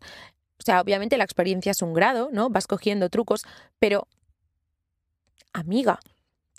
O 0.58 0.62
sea, 0.62 0.80
obviamente 0.80 1.16
la 1.16 1.24
experiencia 1.24 1.72
es 1.72 1.82
un 1.82 1.94
grado, 1.94 2.28
¿no? 2.32 2.50
Vas 2.50 2.66
cogiendo 2.66 3.08
trucos, 3.08 3.44
pero... 3.78 4.06
Amiga, 5.52 5.98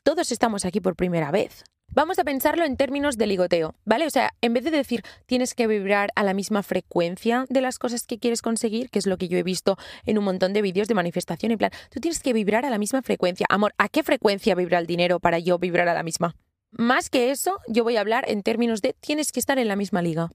todos 0.03 0.31
estamos 0.31 0.65
aquí 0.65 0.81
por 0.81 0.95
primera 0.95 1.31
vez. 1.31 1.63
Vamos 1.93 2.19
a 2.19 2.23
pensarlo 2.23 2.63
en 2.63 2.77
términos 2.77 3.17
de 3.17 3.27
ligoteo, 3.27 3.75
¿vale? 3.83 4.07
O 4.07 4.09
sea, 4.09 4.31
en 4.39 4.53
vez 4.53 4.63
de 4.63 4.71
decir 4.71 5.03
tienes 5.25 5.53
que 5.53 5.67
vibrar 5.67 6.09
a 6.15 6.23
la 6.23 6.33
misma 6.33 6.63
frecuencia 6.63 7.45
de 7.49 7.59
las 7.59 7.77
cosas 7.79 8.07
que 8.07 8.17
quieres 8.17 8.41
conseguir, 8.41 8.89
que 8.89 8.97
es 8.97 9.07
lo 9.07 9.17
que 9.17 9.27
yo 9.27 9.37
he 9.37 9.43
visto 9.43 9.77
en 10.05 10.17
un 10.17 10.23
montón 10.23 10.53
de 10.53 10.61
vídeos 10.61 10.87
de 10.87 10.95
manifestación, 10.95 11.51
en 11.51 11.57
plan, 11.57 11.71
tú 11.89 11.99
tienes 11.99 12.21
que 12.21 12.31
vibrar 12.31 12.65
a 12.65 12.69
la 12.69 12.77
misma 12.77 13.01
frecuencia. 13.01 13.45
Amor, 13.49 13.73
¿a 13.77 13.89
qué 13.89 14.03
frecuencia 14.03 14.55
vibra 14.55 14.79
el 14.79 14.87
dinero 14.87 15.19
para 15.19 15.37
yo 15.39 15.59
vibrar 15.59 15.89
a 15.89 15.93
la 15.93 16.03
misma? 16.03 16.35
Más 16.71 17.09
que 17.09 17.31
eso, 17.31 17.59
yo 17.67 17.83
voy 17.83 17.97
a 17.97 18.01
hablar 18.01 18.25
en 18.27 18.43
términos 18.43 18.81
de 18.81 18.93
tienes 18.93 19.31
que 19.31 19.39
estar 19.39 19.59
en 19.59 19.67
la 19.67 19.75
misma 19.75 20.01
liga. 20.01 20.29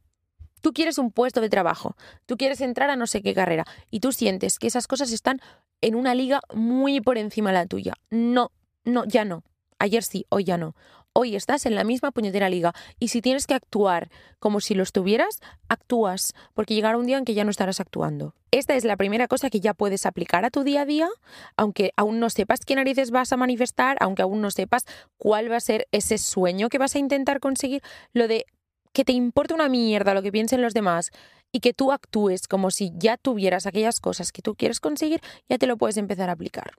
Tú 0.60 0.72
quieres 0.72 0.98
un 0.98 1.10
puesto 1.10 1.40
de 1.40 1.48
trabajo, 1.48 1.96
tú 2.26 2.36
quieres 2.36 2.60
entrar 2.60 2.90
a 2.90 2.96
no 2.96 3.06
sé 3.06 3.22
qué 3.22 3.34
carrera 3.34 3.64
y 3.90 4.00
tú 4.00 4.12
sientes 4.12 4.58
que 4.58 4.66
esas 4.66 4.86
cosas 4.86 5.12
están 5.12 5.40
en 5.80 5.94
una 5.94 6.14
liga 6.14 6.40
muy 6.52 7.00
por 7.00 7.18
encima 7.18 7.50
de 7.50 7.58
la 7.58 7.66
tuya. 7.66 7.94
No, 8.10 8.50
no, 8.84 9.04
ya 9.04 9.24
no. 9.24 9.44
Ayer 9.78 10.02
sí, 10.02 10.26
hoy 10.30 10.44
ya 10.44 10.58
no 10.58 10.74
hoy 11.16 11.34
estás 11.34 11.64
en 11.64 11.74
la 11.74 11.82
misma 11.82 12.10
puñetera 12.10 12.50
liga 12.50 12.74
y 13.00 13.08
si 13.08 13.22
tienes 13.22 13.46
que 13.46 13.54
actuar 13.54 14.10
como 14.38 14.60
si 14.60 14.74
lo 14.74 14.82
estuvieras, 14.82 15.40
actúas, 15.68 16.34
porque 16.52 16.74
llegará 16.74 16.98
un 16.98 17.06
día 17.06 17.16
en 17.16 17.24
que 17.24 17.32
ya 17.32 17.44
no 17.44 17.50
estarás 17.50 17.80
actuando. 17.80 18.34
Esta 18.50 18.74
es 18.74 18.84
la 18.84 18.96
primera 18.96 19.26
cosa 19.26 19.48
que 19.48 19.60
ya 19.60 19.72
puedes 19.72 20.04
aplicar 20.04 20.44
a 20.44 20.50
tu 20.50 20.62
día 20.62 20.82
a 20.82 20.84
día, 20.86 21.08
aunque 21.56 21.92
aún 21.96 22.20
no 22.20 22.28
sepas 22.28 22.60
qué 22.66 22.74
narices 22.74 23.10
vas 23.10 23.32
a 23.32 23.38
manifestar, 23.38 23.96
aunque 24.00 24.22
aún 24.22 24.42
no 24.42 24.50
sepas 24.50 24.84
cuál 25.16 25.50
va 25.50 25.56
a 25.56 25.60
ser 25.60 25.88
ese 25.90 26.18
sueño 26.18 26.68
que 26.68 26.78
vas 26.78 26.94
a 26.94 26.98
intentar 26.98 27.40
conseguir, 27.40 27.82
lo 28.12 28.28
de 28.28 28.44
que 28.92 29.04
te 29.04 29.12
importa 29.12 29.54
una 29.54 29.68
mierda 29.68 30.14
lo 30.14 30.22
que 30.22 30.32
piensen 30.32 30.62
los 30.62 30.74
demás 30.74 31.10
y 31.50 31.60
que 31.60 31.72
tú 31.72 31.92
actúes 31.92 32.46
como 32.46 32.70
si 32.70 32.92
ya 32.94 33.16
tuvieras 33.16 33.66
aquellas 33.66 34.00
cosas 34.00 34.32
que 34.32 34.42
tú 34.42 34.54
quieres 34.54 34.80
conseguir, 34.80 35.20
ya 35.48 35.56
te 35.56 35.66
lo 35.66 35.78
puedes 35.78 35.96
empezar 35.96 36.28
a 36.28 36.32
aplicar. 36.32 36.72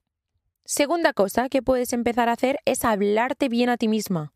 Segunda 0.70 1.14
cosa 1.14 1.48
que 1.48 1.62
puedes 1.62 1.94
empezar 1.94 2.28
a 2.28 2.34
hacer 2.34 2.60
es 2.66 2.84
hablarte 2.84 3.48
bien 3.48 3.70
a 3.70 3.78
ti 3.78 3.88
misma. 3.88 4.34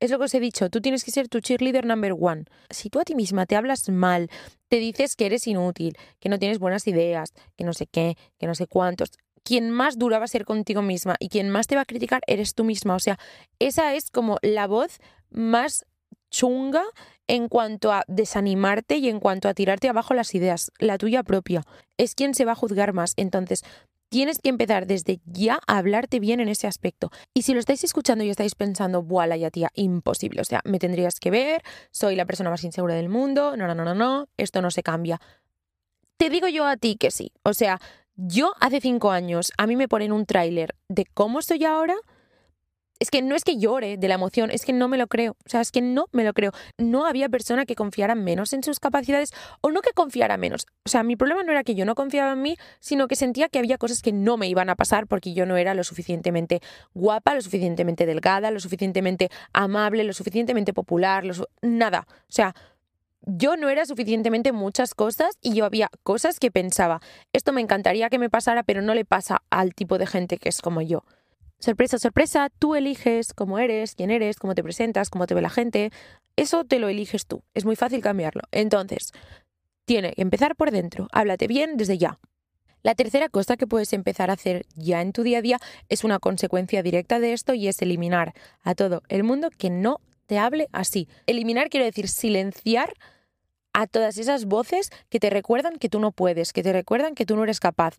Es 0.00 0.10
lo 0.10 0.16
que 0.16 0.24
os 0.24 0.34
he 0.34 0.40
dicho, 0.40 0.70
tú 0.70 0.80
tienes 0.80 1.04
que 1.04 1.10
ser 1.10 1.28
tu 1.28 1.40
cheerleader 1.40 1.84
number 1.84 2.14
one. 2.18 2.46
Si 2.70 2.88
tú 2.88 3.00
a 3.00 3.04
ti 3.04 3.14
misma 3.14 3.44
te 3.44 3.54
hablas 3.54 3.90
mal, 3.90 4.30
te 4.68 4.78
dices 4.78 5.14
que 5.14 5.26
eres 5.26 5.46
inútil, 5.46 5.98
que 6.20 6.30
no 6.30 6.38
tienes 6.38 6.58
buenas 6.58 6.86
ideas, 6.86 7.34
que 7.54 7.64
no 7.64 7.74
sé 7.74 7.86
qué, 7.86 8.16
que 8.38 8.46
no 8.46 8.54
sé 8.54 8.66
cuántos, 8.66 9.10
quien 9.42 9.70
más 9.70 9.98
dura 9.98 10.18
va 10.18 10.24
a 10.24 10.28
ser 10.28 10.46
contigo 10.46 10.80
misma 10.80 11.16
y 11.18 11.28
quien 11.28 11.50
más 11.50 11.66
te 11.66 11.76
va 11.76 11.82
a 11.82 11.86
criticar 11.86 12.22
eres 12.26 12.54
tú 12.54 12.64
misma. 12.64 12.94
O 12.94 13.00
sea, 13.00 13.18
esa 13.58 13.94
es 13.94 14.10
como 14.10 14.38
la 14.40 14.66
voz 14.66 15.00
más 15.28 15.84
chunga 16.30 16.82
en 17.26 17.48
cuanto 17.48 17.92
a 17.92 18.04
desanimarte 18.08 18.96
y 18.96 19.10
en 19.10 19.20
cuanto 19.20 19.50
a 19.50 19.54
tirarte 19.54 19.90
abajo 19.90 20.14
las 20.14 20.34
ideas, 20.34 20.72
la 20.78 20.96
tuya 20.96 21.22
propia. 21.24 21.62
Es 21.98 22.14
quien 22.14 22.34
se 22.34 22.46
va 22.46 22.52
a 22.52 22.56
juzgar 22.56 22.94
más. 22.94 23.12
Entonces, 23.16 23.64
tienes 24.08 24.38
que 24.38 24.48
empezar 24.48 24.86
desde 24.86 25.20
ya 25.24 25.58
a 25.66 25.78
hablarte 25.78 26.20
bien 26.20 26.40
en 26.40 26.48
ese 26.48 26.66
aspecto. 26.66 27.10
Y 27.34 27.42
si 27.42 27.54
lo 27.54 27.60
estáis 27.60 27.84
escuchando 27.84 28.24
y 28.24 28.30
estáis 28.30 28.54
pensando, 28.54 29.02
¡buah, 29.02 29.36
ya 29.36 29.50
tía! 29.50 29.70
Imposible. 29.74 30.40
O 30.40 30.44
sea, 30.44 30.60
me 30.64 30.78
tendrías 30.78 31.20
que 31.20 31.30
ver, 31.30 31.62
soy 31.90 32.16
la 32.16 32.26
persona 32.26 32.50
más 32.50 32.64
insegura 32.64 32.94
del 32.94 33.08
mundo, 33.08 33.56
no, 33.56 33.66
no, 33.66 33.74
no, 33.74 33.84
no, 33.84 33.94
no, 33.94 34.28
esto 34.36 34.62
no 34.62 34.70
se 34.70 34.82
cambia. 34.82 35.20
Te 36.16 36.30
digo 36.30 36.48
yo 36.48 36.66
a 36.66 36.76
ti 36.76 36.96
que 36.96 37.10
sí. 37.10 37.32
O 37.42 37.52
sea, 37.52 37.80
yo 38.14 38.52
hace 38.60 38.80
cinco 38.80 39.10
años, 39.10 39.52
a 39.58 39.66
mí 39.66 39.76
me 39.76 39.88
ponen 39.88 40.12
un 40.12 40.24
tráiler 40.24 40.74
de 40.88 41.04
cómo 41.04 41.38
estoy 41.38 41.64
ahora 41.64 41.96
es 42.98 43.10
que 43.10 43.22
no 43.22 43.34
es 43.34 43.44
que 43.44 43.58
llore 43.58 43.96
de 43.96 44.08
la 44.08 44.14
emoción, 44.14 44.50
es 44.50 44.64
que 44.64 44.72
no 44.72 44.88
me 44.88 44.98
lo 44.98 45.06
creo. 45.06 45.36
O 45.44 45.48
sea, 45.48 45.60
es 45.60 45.70
que 45.70 45.82
no 45.82 46.06
me 46.12 46.24
lo 46.24 46.32
creo. 46.32 46.52
No 46.78 47.06
había 47.06 47.28
persona 47.28 47.66
que 47.66 47.74
confiara 47.74 48.14
menos 48.14 48.52
en 48.52 48.62
sus 48.62 48.80
capacidades 48.80 49.32
o 49.60 49.70
no 49.70 49.82
que 49.82 49.92
confiara 49.92 50.36
menos. 50.36 50.66
O 50.84 50.88
sea, 50.88 51.02
mi 51.02 51.16
problema 51.16 51.42
no 51.42 51.52
era 51.52 51.64
que 51.64 51.74
yo 51.74 51.84
no 51.84 51.94
confiaba 51.94 52.32
en 52.32 52.42
mí, 52.42 52.56
sino 52.80 53.08
que 53.08 53.16
sentía 53.16 53.48
que 53.48 53.58
había 53.58 53.78
cosas 53.78 54.02
que 54.02 54.12
no 54.12 54.36
me 54.36 54.48
iban 54.48 54.70
a 54.70 54.76
pasar 54.76 55.06
porque 55.06 55.34
yo 55.34 55.46
no 55.46 55.56
era 55.56 55.74
lo 55.74 55.84
suficientemente 55.84 56.60
guapa, 56.94 57.34
lo 57.34 57.42
suficientemente 57.42 58.06
delgada, 58.06 58.50
lo 58.50 58.60
suficientemente 58.60 59.30
amable, 59.52 60.04
lo 60.04 60.12
suficientemente 60.12 60.72
popular, 60.72 61.24
nada. 61.62 62.06
O 62.08 62.32
sea, 62.32 62.54
yo 63.22 63.56
no 63.56 63.68
era 63.68 63.84
suficientemente 63.86 64.52
muchas 64.52 64.94
cosas 64.94 65.36
y 65.42 65.54
yo 65.54 65.64
había 65.64 65.90
cosas 66.04 66.38
que 66.38 66.50
pensaba, 66.50 67.00
esto 67.32 67.52
me 67.52 67.60
encantaría 67.60 68.08
que 68.08 68.18
me 68.18 68.30
pasara, 68.30 68.62
pero 68.62 68.82
no 68.82 68.94
le 68.94 69.04
pasa 69.04 69.42
al 69.50 69.74
tipo 69.74 69.98
de 69.98 70.06
gente 70.06 70.38
que 70.38 70.48
es 70.48 70.62
como 70.62 70.80
yo. 70.80 71.04
Sorpresa, 71.58 71.98
sorpresa, 71.98 72.50
tú 72.58 72.74
eliges 72.74 73.32
cómo 73.32 73.58
eres, 73.58 73.94
quién 73.94 74.10
eres, 74.10 74.36
cómo 74.36 74.54
te 74.54 74.62
presentas, 74.62 75.08
cómo 75.08 75.26
te 75.26 75.34
ve 75.34 75.40
la 75.40 75.50
gente. 75.50 75.90
Eso 76.36 76.64
te 76.64 76.78
lo 76.78 76.88
eliges 76.88 77.26
tú. 77.26 77.42
Es 77.54 77.64
muy 77.64 77.76
fácil 77.76 78.02
cambiarlo. 78.02 78.42
Entonces, 78.52 79.12
tiene 79.86 80.12
que 80.12 80.22
empezar 80.22 80.54
por 80.54 80.70
dentro. 80.70 81.08
Háblate 81.12 81.46
bien 81.46 81.76
desde 81.76 81.96
ya. 81.96 82.18
La 82.82 82.94
tercera 82.94 83.28
cosa 83.28 83.56
que 83.56 83.66
puedes 83.66 83.92
empezar 83.92 84.30
a 84.30 84.34
hacer 84.34 84.66
ya 84.76 85.00
en 85.00 85.12
tu 85.12 85.22
día 85.22 85.38
a 85.38 85.42
día 85.42 85.58
es 85.88 86.04
una 86.04 86.18
consecuencia 86.18 86.82
directa 86.82 87.18
de 87.18 87.32
esto 87.32 87.54
y 87.54 87.68
es 87.68 87.80
eliminar 87.82 88.32
a 88.62 88.74
todo 88.74 89.02
el 89.08 89.24
mundo 89.24 89.50
que 89.50 89.70
no 89.70 90.00
te 90.26 90.38
hable 90.38 90.68
así. 90.72 91.08
Eliminar 91.26 91.68
quiere 91.68 91.86
decir 91.86 92.08
silenciar 92.08 92.92
a 93.72 93.86
todas 93.86 94.18
esas 94.18 94.44
voces 94.44 94.90
que 95.08 95.20
te 95.20 95.30
recuerdan 95.30 95.78
que 95.78 95.88
tú 95.88 96.00
no 96.00 96.12
puedes, 96.12 96.52
que 96.52 96.62
te 96.62 96.72
recuerdan 96.72 97.14
que 97.14 97.26
tú 97.26 97.34
no 97.34 97.44
eres 97.44 97.60
capaz 97.60 97.96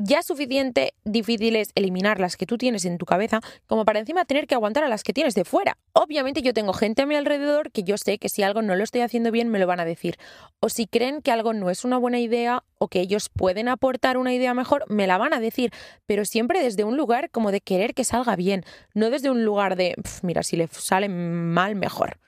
ya 0.00 0.22
suficiente 0.22 0.94
difícil 1.04 1.56
es 1.56 1.72
eliminar 1.74 2.20
las 2.20 2.38
que 2.38 2.46
tú 2.46 2.56
tienes 2.56 2.86
en 2.86 2.96
tu 2.96 3.04
cabeza 3.04 3.40
como 3.66 3.84
para 3.84 3.98
encima 3.98 4.24
tener 4.24 4.46
que 4.46 4.54
aguantar 4.54 4.82
a 4.82 4.88
las 4.88 5.02
que 5.02 5.12
tienes 5.12 5.34
de 5.34 5.44
fuera. 5.44 5.76
Obviamente 5.92 6.40
yo 6.40 6.54
tengo 6.54 6.72
gente 6.72 7.02
a 7.02 7.06
mi 7.06 7.16
alrededor 7.16 7.70
que 7.70 7.82
yo 7.82 7.98
sé 7.98 8.18
que 8.18 8.30
si 8.30 8.42
algo 8.42 8.62
no 8.62 8.74
lo 8.76 8.82
estoy 8.82 9.02
haciendo 9.02 9.30
bien 9.30 9.50
me 9.50 9.58
lo 9.58 9.66
van 9.66 9.78
a 9.78 9.84
decir. 9.84 10.16
O 10.58 10.70
si 10.70 10.86
creen 10.86 11.20
que 11.20 11.30
algo 11.30 11.52
no 11.52 11.68
es 11.68 11.84
una 11.84 11.98
buena 11.98 12.18
idea 12.18 12.64
o 12.78 12.88
que 12.88 13.00
ellos 13.00 13.28
pueden 13.28 13.68
aportar 13.68 14.16
una 14.16 14.32
idea 14.32 14.54
mejor, 14.54 14.84
me 14.88 15.06
la 15.06 15.18
van 15.18 15.34
a 15.34 15.40
decir. 15.40 15.70
Pero 16.06 16.24
siempre 16.24 16.62
desde 16.62 16.84
un 16.84 16.96
lugar 16.96 17.30
como 17.30 17.52
de 17.52 17.60
querer 17.60 17.92
que 17.92 18.04
salga 18.04 18.36
bien, 18.36 18.64
no 18.94 19.10
desde 19.10 19.30
un 19.30 19.44
lugar 19.44 19.76
de, 19.76 19.96
mira, 20.22 20.42
si 20.42 20.56
le 20.56 20.66
sale 20.68 21.10
mal, 21.10 21.76
mejor. 21.76 22.18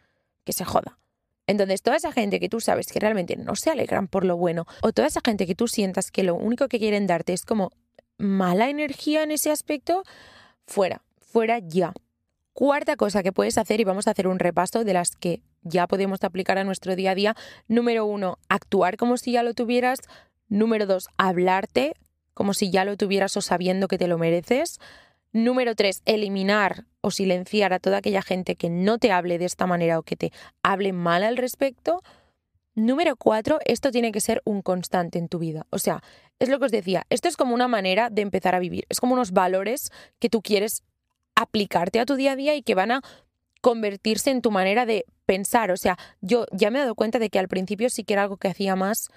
Que 0.44 0.52
se 0.52 0.64
joda. 0.64 0.98
Entonces, 1.46 1.82
toda 1.82 1.96
esa 1.96 2.12
gente 2.12 2.38
que 2.40 2.48
tú 2.48 2.60
sabes 2.60 2.86
que 2.86 3.00
realmente 3.00 3.36
no 3.36 3.56
se 3.56 3.70
alegran 3.70 4.08
por 4.08 4.24
lo 4.24 4.36
bueno, 4.36 4.66
o 4.82 4.92
toda 4.92 5.08
esa 5.08 5.20
gente 5.24 5.46
que 5.46 5.54
tú 5.54 5.68
sientas 5.68 6.10
que 6.10 6.22
lo 6.22 6.34
único 6.34 6.68
que 6.68 6.78
quieren 6.78 7.06
darte 7.06 7.32
es 7.32 7.44
como 7.44 7.70
mala 8.18 8.68
energía 8.70 9.22
en 9.22 9.32
ese 9.32 9.50
aspecto, 9.50 10.02
fuera, 10.66 11.02
fuera 11.18 11.58
ya. 11.58 11.92
Cuarta 12.52 12.96
cosa 12.96 13.22
que 13.22 13.32
puedes 13.32 13.58
hacer, 13.58 13.80
y 13.80 13.84
vamos 13.84 14.06
a 14.06 14.12
hacer 14.12 14.28
un 14.28 14.38
repaso 14.38 14.84
de 14.84 14.92
las 14.92 15.16
que 15.16 15.42
ya 15.62 15.86
podemos 15.86 16.22
aplicar 16.22 16.58
a 16.58 16.64
nuestro 16.64 16.94
día 16.96 17.12
a 17.12 17.14
día. 17.14 17.36
Número 17.66 18.04
uno, 18.04 18.38
actuar 18.48 18.96
como 18.96 19.16
si 19.16 19.32
ya 19.32 19.42
lo 19.42 19.54
tuvieras. 19.54 20.00
Número 20.48 20.86
dos, 20.86 21.08
hablarte 21.16 21.94
como 22.34 22.54
si 22.54 22.70
ya 22.70 22.84
lo 22.84 22.96
tuvieras 22.96 23.36
o 23.36 23.40
sabiendo 23.40 23.88
que 23.88 23.98
te 23.98 24.08
lo 24.08 24.18
mereces. 24.18 24.78
Número 25.32 25.74
tres, 25.74 26.02
eliminar 26.04 26.84
o 27.00 27.10
silenciar 27.10 27.72
a 27.72 27.78
toda 27.78 27.98
aquella 27.98 28.20
gente 28.20 28.54
que 28.54 28.68
no 28.68 28.98
te 28.98 29.12
hable 29.12 29.38
de 29.38 29.46
esta 29.46 29.66
manera 29.66 29.98
o 29.98 30.02
que 30.02 30.16
te 30.16 30.32
hable 30.62 30.92
mal 30.92 31.22
al 31.22 31.38
respecto. 31.38 32.02
Número 32.74 33.16
cuatro, 33.16 33.58
esto 33.64 33.90
tiene 33.90 34.12
que 34.12 34.20
ser 34.20 34.42
un 34.44 34.60
constante 34.60 35.18
en 35.18 35.28
tu 35.28 35.38
vida. 35.38 35.66
O 35.70 35.78
sea, 35.78 36.02
es 36.38 36.50
lo 36.50 36.58
que 36.58 36.66
os 36.66 36.72
decía, 36.72 37.06
esto 37.08 37.28
es 37.28 37.36
como 37.36 37.54
una 37.54 37.66
manera 37.66 38.10
de 38.10 38.22
empezar 38.22 38.54
a 38.54 38.58
vivir. 38.58 38.84
Es 38.90 39.00
como 39.00 39.14
unos 39.14 39.32
valores 39.32 39.90
que 40.18 40.28
tú 40.28 40.42
quieres 40.42 40.82
aplicarte 41.34 41.98
a 41.98 42.04
tu 42.04 42.16
día 42.16 42.32
a 42.32 42.36
día 42.36 42.54
y 42.54 42.62
que 42.62 42.74
van 42.74 42.90
a 42.90 43.02
convertirse 43.62 44.30
en 44.30 44.42
tu 44.42 44.50
manera 44.50 44.84
de 44.84 45.06
pensar. 45.24 45.70
O 45.70 45.78
sea, 45.78 45.96
yo 46.20 46.46
ya 46.52 46.70
me 46.70 46.78
he 46.78 46.82
dado 46.82 46.94
cuenta 46.94 47.18
de 47.18 47.30
que 47.30 47.38
al 47.38 47.48
principio 47.48 47.88
sí 47.88 48.04
que 48.04 48.12
era 48.12 48.24
algo 48.24 48.36
que 48.36 48.48
hacía 48.48 48.76
más 48.76 49.08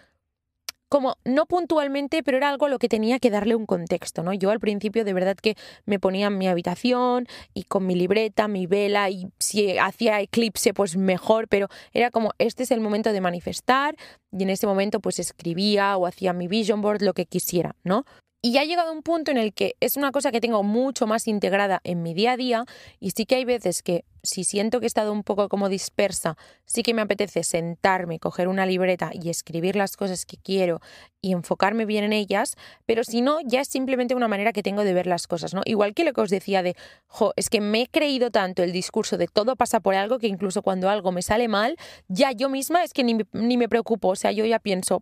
como 0.95 1.17
no 1.25 1.45
puntualmente, 1.45 2.23
pero 2.23 2.38
era 2.38 2.47
algo 2.47 2.69
lo 2.69 2.79
que 2.79 2.88
tenía 2.88 3.19
que 3.19 3.29
darle 3.29 3.53
un 3.53 3.65
contexto, 3.65 4.23
¿no? 4.23 4.31
Yo 4.31 4.49
al 4.49 4.62
principio 4.62 5.03
de 5.03 5.12
verdad 5.12 5.36
que 5.36 5.58
me 5.86 5.99
ponía 5.99 6.27
en 6.27 6.38
mi 6.38 6.47
habitación 6.47 7.27
y 7.53 7.63
con 7.63 7.86
mi 7.86 7.95
libreta, 7.95 8.47
mi 8.47 8.65
vela 8.65 9.10
y 9.10 9.27
si 9.38 9.77
hacía 9.77 10.21
eclipse 10.21 10.73
pues 10.73 10.95
mejor, 10.95 11.49
pero 11.49 11.67
era 11.91 12.12
como 12.12 12.31
este 12.38 12.63
es 12.63 12.71
el 12.71 12.79
momento 12.79 13.12
de 13.12 13.19
manifestar 13.19 13.97
y 14.31 14.43
en 14.43 14.51
ese 14.51 14.67
momento 14.67 15.01
pues 15.01 15.19
escribía 15.19 15.97
o 15.97 16.08
hacía 16.08 16.31
mi 16.31 16.47
vision 16.47 16.81
board, 16.81 17.01
lo 17.01 17.13
que 17.13 17.25
quisiera, 17.25 17.75
¿no? 17.84 18.05
Y 18.45 18.51
ya 18.51 18.62
ha 18.62 18.65
llegado 18.65 18.91
un 18.91 19.01
punto 19.01 19.31
en 19.31 19.38
el 19.38 19.55
que 19.55 19.75
es 19.79 19.97
una 19.97 20.12
cosa 20.12 20.31
que 20.31 20.39
tengo 20.39 20.62
mucho 20.62 21.08
más 21.08 21.27
integrada 21.27 21.81
en 21.84 22.03
mi 22.03 22.13
día 22.13 22.34
a 22.34 22.38
día 22.38 22.65
y 22.99 23.10
sí 23.10 23.25
que 23.25 23.38
hay 23.38 23.43
veces 23.43 23.81
que 23.81 24.05
si 24.21 24.43
siento 24.43 24.79
que 24.79 24.86
he 24.86 24.88
estado 24.88 25.12
un 25.13 25.23
poco 25.23 25.49
como 25.49 25.67
dispersa, 25.67 26.38
sí 26.63 26.84
que 26.84 26.93
me 26.93 27.01
apetece 27.01 27.43
sentarme, 27.43 28.19
coger 28.19 28.47
una 28.47 28.67
libreta 28.67 29.10
y 29.13 29.31
escribir 29.31 29.75
las 29.75 29.97
cosas 29.97 30.27
que 30.27 30.38
quiero 30.38 30.79
y 31.21 31.31
enfocarme 31.31 31.86
bien 31.86 32.03
en 32.03 32.13
ellas, 32.13 32.55
pero 32.86 33.03
si 33.03 33.21
no, 33.21 33.39
ya 33.43 33.62
es 33.62 33.67
simplemente 33.67 34.13
una 34.13 34.27
manera 34.27 34.53
que 34.53 34.62
tengo 34.62 34.84
de 34.84 34.93
ver 34.93 35.08
las 35.08 35.25
cosas, 35.25 35.55
¿no? 35.55 35.63
Igual 35.65 35.95
que 35.95 36.03
lo 36.03 36.13
que 36.13 36.21
os 36.21 36.29
decía 36.29 36.62
de, 36.62 36.75
jo, 37.08 37.34
es 37.38 37.49
que 37.49 37.62
me 37.62 37.81
he 37.81 37.88
creído 37.88 38.29
tanto 38.29 38.62
el 38.62 38.71
discurso 38.71 39.17
de 39.17 39.27
todo 39.27 39.55
pasa 39.55 39.79
por 39.79 39.95
algo 39.95 40.19
que 40.19 40.27
incluso 40.27 40.62
cuando 40.62 40.88
algo 40.88 41.12
me 41.12 41.23
sale 41.23 41.47
mal, 41.47 41.77
ya 42.10 42.31
yo 42.31 42.49
misma 42.49 42.84
es 42.84 42.93
que 42.93 43.03
ni, 43.03 43.17
ni 43.31 43.58
me 43.58 43.67
preocupo, 43.67 44.10
o 44.10 44.15
sea, 44.15 44.31
yo 44.31 44.45
ya 44.45 44.60
pienso, 44.60 45.01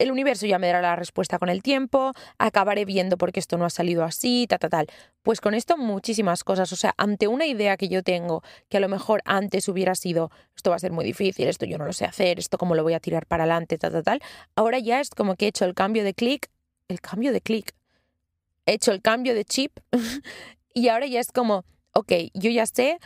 el 0.00 0.10
universo 0.10 0.46
ya 0.46 0.58
me 0.58 0.66
dará 0.66 0.80
la 0.80 0.96
respuesta 0.96 1.38
con 1.38 1.50
el 1.50 1.62
tiempo, 1.62 2.12
acabaré 2.38 2.86
viendo 2.86 3.18
por 3.18 3.32
qué 3.32 3.40
esto 3.40 3.58
no 3.58 3.66
ha 3.66 3.70
salido 3.70 4.02
así, 4.02 4.46
ta, 4.48 4.58
ta, 4.58 4.70
tal. 4.70 4.86
Pues 5.22 5.42
con 5.42 5.52
esto 5.52 5.76
muchísimas 5.76 6.42
cosas, 6.42 6.72
o 6.72 6.76
sea, 6.76 6.94
ante 6.96 7.28
una 7.28 7.44
idea 7.46 7.76
que 7.76 7.88
yo 7.88 8.02
tengo, 8.02 8.42
que 8.70 8.78
a 8.78 8.80
lo 8.80 8.88
mejor 8.88 9.20
antes 9.26 9.68
hubiera 9.68 9.94
sido, 9.94 10.30
esto 10.56 10.70
va 10.70 10.76
a 10.76 10.78
ser 10.78 10.90
muy 10.90 11.04
difícil, 11.04 11.48
esto 11.48 11.66
yo 11.66 11.76
no 11.76 11.84
lo 11.84 11.92
sé 11.92 12.06
hacer, 12.06 12.38
esto 12.38 12.56
cómo 12.56 12.74
lo 12.74 12.82
voy 12.82 12.94
a 12.94 13.00
tirar 13.00 13.26
para 13.26 13.44
adelante, 13.44 13.76
ta, 13.76 13.90
ta, 13.90 14.02
tal, 14.02 14.22
ahora 14.56 14.78
ya 14.78 15.00
es 15.00 15.10
como 15.10 15.36
que 15.36 15.44
he 15.44 15.48
hecho 15.48 15.66
el 15.66 15.74
cambio 15.74 16.02
de 16.02 16.14
clic, 16.14 16.48
el 16.88 17.02
cambio 17.02 17.30
de 17.30 17.42
clic, 17.42 17.74
he 18.64 18.72
hecho 18.72 18.92
el 18.92 19.02
cambio 19.02 19.34
de 19.34 19.44
chip 19.44 19.78
y 20.74 20.88
ahora 20.88 21.06
ya 21.06 21.20
es 21.20 21.30
como, 21.30 21.66
ok, 21.92 22.12
yo 22.32 22.50
ya 22.50 22.64
sé 22.64 22.98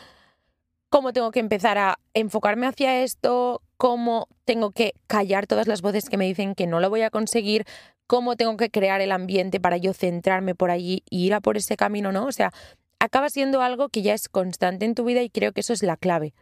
cómo 0.88 1.12
tengo 1.12 1.31
que 1.31 1.40
empezar 1.40 1.79
a 1.79 1.99
enfocarme 2.14 2.66
hacia 2.66 3.03
esto, 3.03 3.62
cómo 3.77 4.29
tengo 4.44 4.70
que 4.70 4.94
callar 5.07 5.47
todas 5.47 5.66
las 5.66 5.83
voces 5.83 6.09
que 6.09 6.16
me 6.16 6.27
dicen 6.27 6.55
que 6.55 6.66
no 6.66 6.81
lo 6.81 6.90
voy 6.90 7.03
a 7.03 7.11
conseguir, 7.11 7.64
cómo 8.07 8.37
tengo 8.37 8.57
que 8.57 8.70
crear 8.70 9.01
el 9.01 9.12
ambiente 9.12 9.61
para 9.61 9.77
yo 9.77 9.92
centrarme 9.92 10.55
por 10.55 10.70
allí 10.70 11.03
y 11.11 11.27
ir 11.27 11.35
a 11.35 11.40
por 11.40 11.57
ese 11.57 11.77
camino, 11.77 12.12
¿no? 12.12 12.27
O 12.27 12.33
sea, 12.33 12.53
acaba 12.99 13.29
siendo 13.31 13.62
algo 13.62 13.88
que 13.88 14.03
ya 14.03 14.14
es 14.14 14.29
constante 14.29 14.85
en 14.85 14.94
tu 14.94 15.05
vida 15.05 15.23
y 15.23 15.31
creo 15.31 15.53
que 15.53 15.61
eso 15.61 15.73
es 15.73 15.83
la 15.83 15.97
clave, 15.97 16.35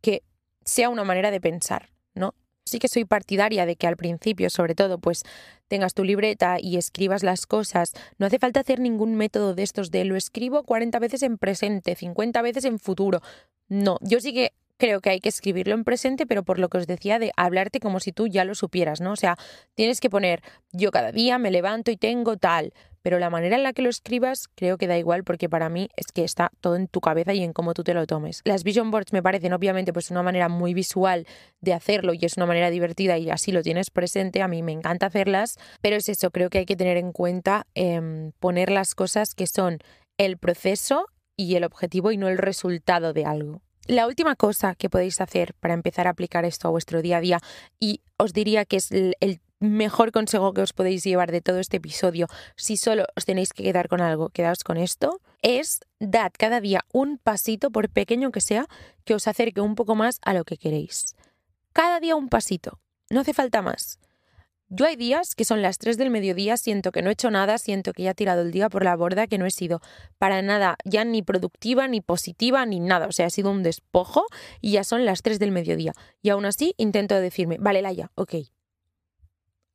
que 0.00 0.22
sea 0.64 0.88
una 0.88 1.04
manera 1.04 1.30
de 1.30 1.40
pensar, 1.40 1.90
¿no? 2.14 2.34
Sí 2.68 2.78
que 2.78 2.88
soy 2.88 3.04
partidaria 3.04 3.66
de 3.66 3.76
que 3.76 3.86
al 3.86 3.96
principio, 3.96 4.50
sobre 4.50 4.74
todo, 4.74 4.98
pues 4.98 5.24
tengas 5.68 5.94
tu 5.94 6.04
libreta 6.04 6.58
y 6.60 6.76
escribas 6.76 7.22
las 7.22 7.46
cosas. 7.46 7.92
No 8.18 8.26
hace 8.26 8.38
falta 8.38 8.60
hacer 8.60 8.80
ningún 8.80 9.14
método 9.14 9.54
de 9.54 9.62
estos 9.62 9.90
de 9.90 10.04
lo 10.04 10.16
escribo 10.16 10.64
40 10.64 10.98
veces 10.98 11.22
en 11.22 11.38
presente, 11.38 11.94
50 11.94 12.42
veces 12.42 12.64
en 12.64 12.78
futuro. 12.78 13.20
No, 13.68 13.98
yo 14.00 14.20
sí 14.20 14.32
que 14.32 14.52
creo 14.78 15.00
que 15.00 15.10
hay 15.10 15.20
que 15.20 15.28
escribirlo 15.28 15.74
en 15.74 15.84
presente, 15.84 16.26
pero 16.26 16.44
por 16.44 16.58
lo 16.58 16.68
que 16.68 16.78
os 16.78 16.86
decía 16.86 17.18
de 17.18 17.32
hablarte 17.36 17.80
como 17.80 18.00
si 18.00 18.12
tú 18.12 18.28
ya 18.28 18.44
lo 18.44 18.54
supieras, 18.54 19.00
¿no? 19.00 19.12
O 19.12 19.16
sea, 19.16 19.36
tienes 19.74 20.00
que 20.00 20.08
poner 20.08 20.42
yo 20.72 20.90
cada 20.90 21.12
día 21.12 21.38
me 21.38 21.50
levanto 21.50 21.90
y 21.90 21.96
tengo 21.96 22.36
tal, 22.36 22.72
pero 23.08 23.20
la 23.20 23.30
manera 23.30 23.56
en 23.56 23.62
la 23.62 23.72
que 23.72 23.80
lo 23.80 23.88
escribas 23.88 24.48
creo 24.54 24.76
que 24.76 24.86
da 24.86 24.98
igual 24.98 25.24
porque 25.24 25.48
para 25.48 25.70
mí 25.70 25.88
es 25.96 26.12
que 26.12 26.24
está 26.24 26.50
todo 26.60 26.76
en 26.76 26.88
tu 26.88 27.00
cabeza 27.00 27.32
y 27.32 27.42
en 27.42 27.54
cómo 27.54 27.72
tú 27.72 27.82
te 27.82 27.94
lo 27.94 28.06
tomes. 28.06 28.42
Las 28.44 28.64
vision 28.64 28.90
boards 28.90 29.14
me 29.14 29.22
parecen 29.22 29.54
obviamente 29.54 29.94
pues 29.94 30.10
una 30.10 30.22
manera 30.22 30.50
muy 30.50 30.74
visual 30.74 31.26
de 31.62 31.72
hacerlo 31.72 32.12
y 32.12 32.26
es 32.26 32.36
una 32.36 32.44
manera 32.44 32.68
divertida 32.68 33.16
y 33.16 33.30
así 33.30 33.50
lo 33.50 33.62
tienes 33.62 33.88
presente, 33.88 34.42
a 34.42 34.48
mí 34.48 34.62
me 34.62 34.72
encanta 34.72 35.06
hacerlas, 35.06 35.56
pero 35.80 35.96
es 35.96 36.10
eso, 36.10 36.30
creo 36.30 36.50
que 36.50 36.58
hay 36.58 36.66
que 36.66 36.76
tener 36.76 36.98
en 36.98 37.12
cuenta 37.12 37.66
em, 37.74 38.32
poner 38.40 38.70
las 38.70 38.94
cosas 38.94 39.34
que 39.34 39.46
son 39.46 39.78
el 40.18 40.36
proceso 40.36 41.06
y 41.34 41.54
el 41.54 41.64
objetivo 41.64 42.12
y 42.12 42.18
no 42.18 42.28
el 42.28 42.36
resultado 42.36 43.14
de 43.14 43.24
algo. 43.24 43.62
La 43.86 44.06
última 44.06 44.36
cosa 44.36 44.74
que 44.74 44.90
podéis 44.90 45.22
hacer 45.22 45.54
para 45.60 45.72
empezar 45.72 46.08
a 46.08 46.10
aplicar 46.10 46.44
esto 46.44 46.68
a 46.68 46.72
vuestro 46.72 47.00
día 47.00 47.16
a 47.16 47.20
día, 47.22 47.40
y 47.80 48.02
os 48.18 48.34
diría 48.34 48.66
que 48.66 48.76
es 48.76 48.92
el 48.92 49.40
mejor 49.60 50.12
consejo 50.12 50.52
que 50.52 50.62
os 50.62 50.72
podéis 50.72 51.04
llevar 51.04 51.32
de 51.32 51.40
todo 51.40 51.58
este 51.58 51.78
episodio, 51.78 52.26
si 52.56 52.76
solo 52.76 53.06
os 53.16 53.24
tenéis 53.24 53.52
que 53.52 53.62
quedar 53.62 53.88
con 53.88 54.00
algo, 54.00 54.30
quedaos 54.30 54.64
con 54.64 54.76
esto, 54.76 55.20
es 55.42 55.80
dad 56.00 56.32
cada 56.36 56.60
día 56.60 56.84
un 56.92 57.18
pasito, 57.18 57.70
por 57.70 57.88
pequeño 57.90 58.30
que 58.30 58.40
sea, 58.40 58.66
que 59.04 59.14
os 59.14 59.28
acerque 59.28 59.60
un 59.60 59.74
poco 59.74 59.94
más 59.94 60.20
a 60.22 60.34
lo 60.34 60.44
que 60.44 60.56
queréis. 60.56 61.16
Cada 61.72 62.00
día 62.00 62.16
un 62.16 62.28
pasito, 62.28 62.80
no 63.10 63.20
hace 63.20 63.34
falta 63.34 63.62
más. 63.62 63.98
Yo 64.70 64.84
hay 64.84 64.96
días 64.96 65.34
que 65.34 65.46
son 65.46 65.62
las 65.62 65.78
3 65.78 65.96
del 65.96 66.10
mediodía, 66.10 66.58
siento 66.58 66.92
que 66.92 67.00
no 67.00 67.08
he 67.08 67.14
hecho 67.14 67.30
nada, 67.30 67.56
siento 67.56 67.94
que 67.94 68.02
ya 68.02 68.10
he 68.10 68.14
tirado 68.14 68.42
el 68.42 68.50
día 68.50 68.68
por 68.68 68.84
la 68.84 68.96
borda, 68.96 69.26
que 69.26 69.38
no 69.38 69.46
he 69.46 69.50
sido 69.50 69.80
para 70.18 70.42
nada 70.42 70.76
ya 70.84 71.06
ni 71.06 71.22
productiva, 71.22 71.88
ni 71.88 72.02
positiva, 72.02 72.66
ni 72.66 72.78
nada. 72.78 73.06
O 73.06 73.12
sea, 73.12 73.26
ha 73.26 73.30
sido 73.30 73.50
un 73.50 73.62
despojo 73.62 74.26
y 74.60 74.72
ya 74.72 74.84
son 74.84 75.06
las 75.06 75.22
3 75.22 75.38
del 75.38 75.52
mediodía. 75.52 75.94
Y 76.20 76.28
aún 76.28 76.44
así 76.44 76.74
intento 76.76 77.18
decirme, 77.18 77.56
vale, 77.58 77.80
Laia, 77.80 78.10
ok. 78.14 78.34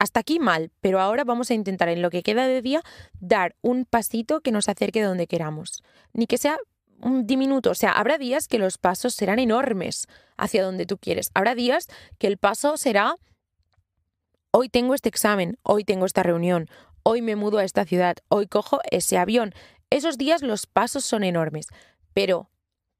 Hasta 0.03 0.19
aquí 0.19 0.37
mal, 0.37 0.69
pero 0.81 0.99
ahora 0.99 1.23
vamos 1.23 1.49
a 1.49 1.53
intentar 1.53 1.87
en 1.87 2.01
lo 2.01 2.09
que 2.09 2.23
queda 2.23 2.45
de 2.45 2.61
día 2.61 2.81
dar 3.21 3.55
un 3.61 3.85
pasito 3.85 4.41
que 4.41 4.51
nos 4.51 4.67
acerque 4.67 5.01
donde 5.01 5.27
queramos. 5.27 5.81
Ni 6.11 6.27
que 6.27 6.37
sea 6.37 6.57
un 6.99 7.25
diminuto, 7.25 7.71
o 7.71 7.73
sea, 7.73 7.93
habrá 7.93 8.17
días 8.17 8.49
que 8.49 8.59
los 8.59 8.77
pasos 8.77 9.13
serán 9.13 9.39
enormes 9.39 10.07
hacia 10.35 10.61
donde 10.61 10.85
tú 10.85 10.97
quieres. 10.97 11.31
Habrá 11.33 11.55
días 11.55 11.87
que 12.17 12.27
el 12.27 12.35
paso 12.35 12.75
será 12.75 13.15
hoy 14.51 14.67
tengo 14.67 14.93
este 14.93 15.07
examen, 15.07 15.57
hoy 15.63 15.85
tengo 15.85 16.05
esta 16.05 16.21
reunión, 16.21 16.67
hoy 17.03 17.21
me 17.21 17.37
mudo 17.37 17.59
a 17.59 17.63
esta 17.63 17.85
ciudad, 17.85 18.17
hoy 18.27 18.47
cojo 18.47 18.81
ese 18.91 19.17
avión. 19.17 19.53
Esos 19.89 20.17
días 20.17 20.41
los 20.41 20.65
pasos 20.65 21.05
son 21.05 21.23
enormes, 21.23 21.67
pero 22.13 22.49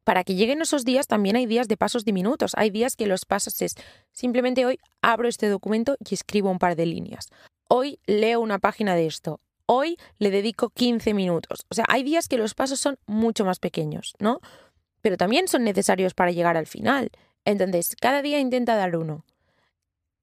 para 0.03 0.23
que 0.23 0.35
lleguen 0.35 0.61
esos 0.61 0.85
días 0.85 1.07
también 1.07 1.35
hay 1.35 1.45
días 1.45 1.67
de 1.67 1.77
pasos 1.77 2.05
diminutos. 2.05 2.53
Hay 2.55 2.69
días 2.69 2.95
que 2.95 3.07
los 3.07 3.25
pasos 3.25 3.61
es 3.61 3.75
simplemente 4.11 4.65
hoy 4.65 4.79
abro 5.01 5.27
este 5.27 5.49
documento 5.49 5.95
y 5.99 6.13
escribo 6.13 6.49
un 6.49 6.59
par 6.59 6.75
de 6.75 6.85
líneas. 6.85 7.29
Hoy 7.69 7.99
leo 8.05 8.39
una 8.39 8.59
página 8.59 8.95
de 8.95 9.07
esto. 9.07 9.39
Hoy 9.65 9.97
le 10.19 10.29
dedico 10.29 10.69
15 10.69 11.13
minutos. 11.13 11.65
O 11.69 11.75
sea, 11.75 11.85
hay 11.87 12.03
días 12.03 12.27
que 12.27 12.37
los 12.37 12.53
pasos 12.53 12.79
son 12.79 12.97
mucho 13.05 13.45
más 13.45 13.59
pequeños, 13.59 14.13
¿no? 14.19 14.39
Pero 15.01 15.17
también 15.17 15.47
son 15.47 15.63
necesarios 15.63 16.13
para 16.13 16.31
llegar 16.31 16.57
al 16.57 16.67
final. 16.67 17.11
Entonces, 17.45 17.95
cada 17.99 18.21
día 18.21 18.39
intenta 18.39 18.75
dar 18.75 18.95
uno. 18.95 19.25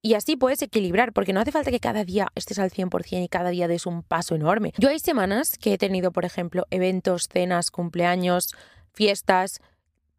Y 0.02 0.14
así 0.14 0.36
puedes 0.36 0.62
equilibrar, 0.62 1.12
porque 1.12 1.34
no 1.34 1.40
hace 1.40 1.52
falta 1.52 1.70
que 1.70 1.80
cada 1.80 2.04
día 2.04 2.28
estés 2.34 2.58
al 2.58 2.70
100% 2.70 3.22
y 3.22 3.28
cada 3.28 3.50
día 3.50 3.68
des 3.68 3.84
un 3.84 4.02
paso 4.02 4.34
enorme. 4.34 4.72
Yo 4.78 4.88
hay 4.88 4.98
semanas 4.98 5.58
que 5.58 5.74
he 5.74 5.78
tenido, 5.78 6.10
por 6.10 6.24
ejemplo, 6.24 6.66
eventos, 6.70 7.28
cenas, 7.30 7.70
cumpleaños, 7.70 8.54
fiestas, 9.00 9.62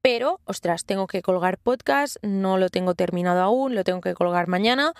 pero, 0.02 0.40
ostras, 0.46 0.86
tengo 0.86 1.06
que 1.06 1.22
colgar 1.22 1.60
podcast, 1.60 2.18
no 2.24 2.58
lo 2.58 2.70
tengo 2.70 2.96
terminado 2.96 3.42
aún, 3.42 3.76
lo 3.76 3.84
tengo 3.84 4.02
que 4.02 4.16
colgar 4.16 4.48
mañana. 4.48 4.94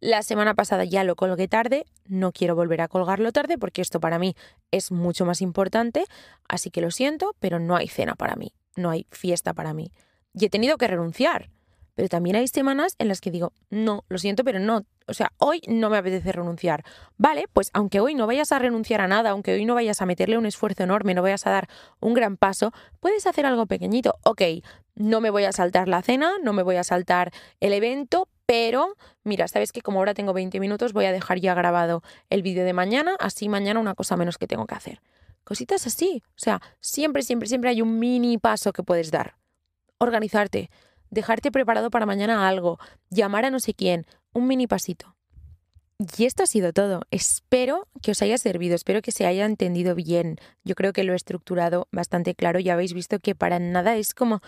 La 0.00 0.24
semana 0.24 0.54
pasada 0.54 0.82
ya 0.82 1.04
lo 1.04 1.14
colgué 1.14 1.46
tarde, 1.46 1.86
no 2.04 2.32
quiero 2.32 2.56
volver 2.56 2.80
a 2.80 2.88
colgarlo 2.88 3.30
tarde 3.30 3.56
porque 3.56 3.80
esto 3.80 4.00
para 4.00 4.18
mí 4.18 4.34
es 4.72 4.90
mucho 4.90 5.24
más 5.24 5.40
importante, 5.40 6.04
así 6.48 6.72
que 6.72 6.80
lo 6.80 6.90
siento, 6.90 7.36
pero 7.38 7.60
no 7.60 7.76
hay 7.76 7.86
cena 7.86 8.16
para 8.16 8.34
mí, 8.34 8.54
no 8.74 8.90
hay 8.90 9.06
fiesta 9.12 9.54
para 9.54 9.72
mí. 9.72 9.92
Y 10.34 10.46
he 10.46 10.50
tenido 10.50 10.76
que 10.76 10.88
renunciar. 10.88 11.48
Pero 11.98 12.08
también 12.08 12.36
hay 12.36 12.46
semanas 12.46 12.94
en 13.00 13.08
las 13.08 13.20
que 13.20 13.32
digo, 13.32 13.52
no, 13.70 14.04
lo 14.08 14.18
siento, 14.18 14.44
pero 14.44 14.60
no. 14.60 14.84
O 15.08 15.14
sea, 15.14 15.32
hoy 15.36 15.62
no 15.66 15.90
me 15.90 15.96
apetece 15.96 16.30
renunciar. 16.30 16.84
Vale, 17.16 17.46
pues 17.52 17.70
aunque 17.72 17.98
hoy 17.98 18.14
no 18.14 18.28
vayas 18.28 18.52
a 18.52 18.60
renunciar 18.60 19.00
a 19.00 19.08
nada, 19.08 19.30
aunque 19.30 19.52
hoy 19.54 19.64
no 19.64 19.74
vayas 19.74 20.00
a 20.00 20.06
meterle 20.06 20.38
un 20.38 20.46
esfuerzo 20.46 20.84
enorme, 20.84 21.14
no 21.14 21.22
vayas 21.22 21.44
a 21.48 21.50
dar 21.50 21.68
un 21.98 22.14
gran 22.14 22.36
paso, 22.36 22.72
puedes 23.00 23.26
hacer 23.26 23.46
algo 23.46 23.66
pequeñito. 23.66 24.14
Ok, 24.22 24.42
no 24.94 25.20
me 25.20 25.30
voy 25.30 25.42
a 25.42 25.50
saltar 25.50 25.88
la 25.88 26.00
cena, 26.02 26.34
no 26.40 26.52
me 26.52 26.62
voy 26.62 26.76
a 26.76 26.84
saltar 26.84 27.32
el 27.58 27.72
evento, 27.72 28.28
pero 28.46 28.94
mira, 29.24 29.48
sabes 29.48 29.72
que 29.72 29.80
como 29.82 29.98
ahora 29.98 30.14
tengo 30.14 30.32
20 30.32 30.60
minutos, 30.60 30.92
voy 30.92 31.06
a 31.06 31.12
dejar 31.12 31.40
ya 31.40 31.52
grabado 31.54 32.04
el 32.30 32.42
vídeo 32.42 32.64
de 32.64 32.74
mañana, 32.74 33.16
así 33.18 33.48
mañana 33.48 33.80
una 33.80 33.96
cosa 33.96 34.16
menos 34.16 34.38
que 34.38 34.46
tengo 34.46 34.68
que 34.68 34.76
hacer. 34.76 35.00
Cositas 35.42 35.84
así. 35.88 36.22
O 36.28 36.38
sea, 36.38 36.62
siempre, 36.78 37.24
siempre, 37.24 37.48
siempre 37.48 37.70
hay 37.70 37.82
un 37.82 37.98
mini 37.98 38.38
paso 38.38 38.72
que 38.72 38.84
puedes 38.84 39.10
dar. 39.10 39.34
Organizarte 39.98 40.70
dejarte 41.10 41.50
preparado 41.50 41.90
para 41.90 42.06
mañana 42.06 42.48
algo, 42.48 42.78
llamar 43.10 43.44
a 43.44 43.50
no 43.50 43.60
sé 43.60 43.74
quién, 43.74 44.06
un 44.32 44.46
mini 44.46 44.66
pasito. 44.66 45.14
Y 46.16 46.26
esto 46.26 46.44
ha 46.44 46.46
sido 46.46 46.72
todo. 46.72 47.02
Espero 47.10 47.88
que 48.02 48.12
os 48.12 48.22
haya 48.22 48.38
servido, 48.38 48.76
espero 48.76 49.02
que 49.02 49.10
se 49.10 49.26
haya 49.26 49.44
entendido 49.44 49.96
bien. 49.96 50.36
Yo 50.64 50.76
creo 50.76 50.92
que 50.92 51.02
lo 51.02 51.12
he 51.12 51.16
estructurado 51.16 51.88
bastante 51.90 52.36
claro. 52.36 52.60
Ya 52.60 52.74
habéis 52.74 52.94
visto 52.94 53.18
que 53.18 53.34
para 53.34 53.58
nada 53.58 53.96
es 53.96 54.14
como 54.14 54.40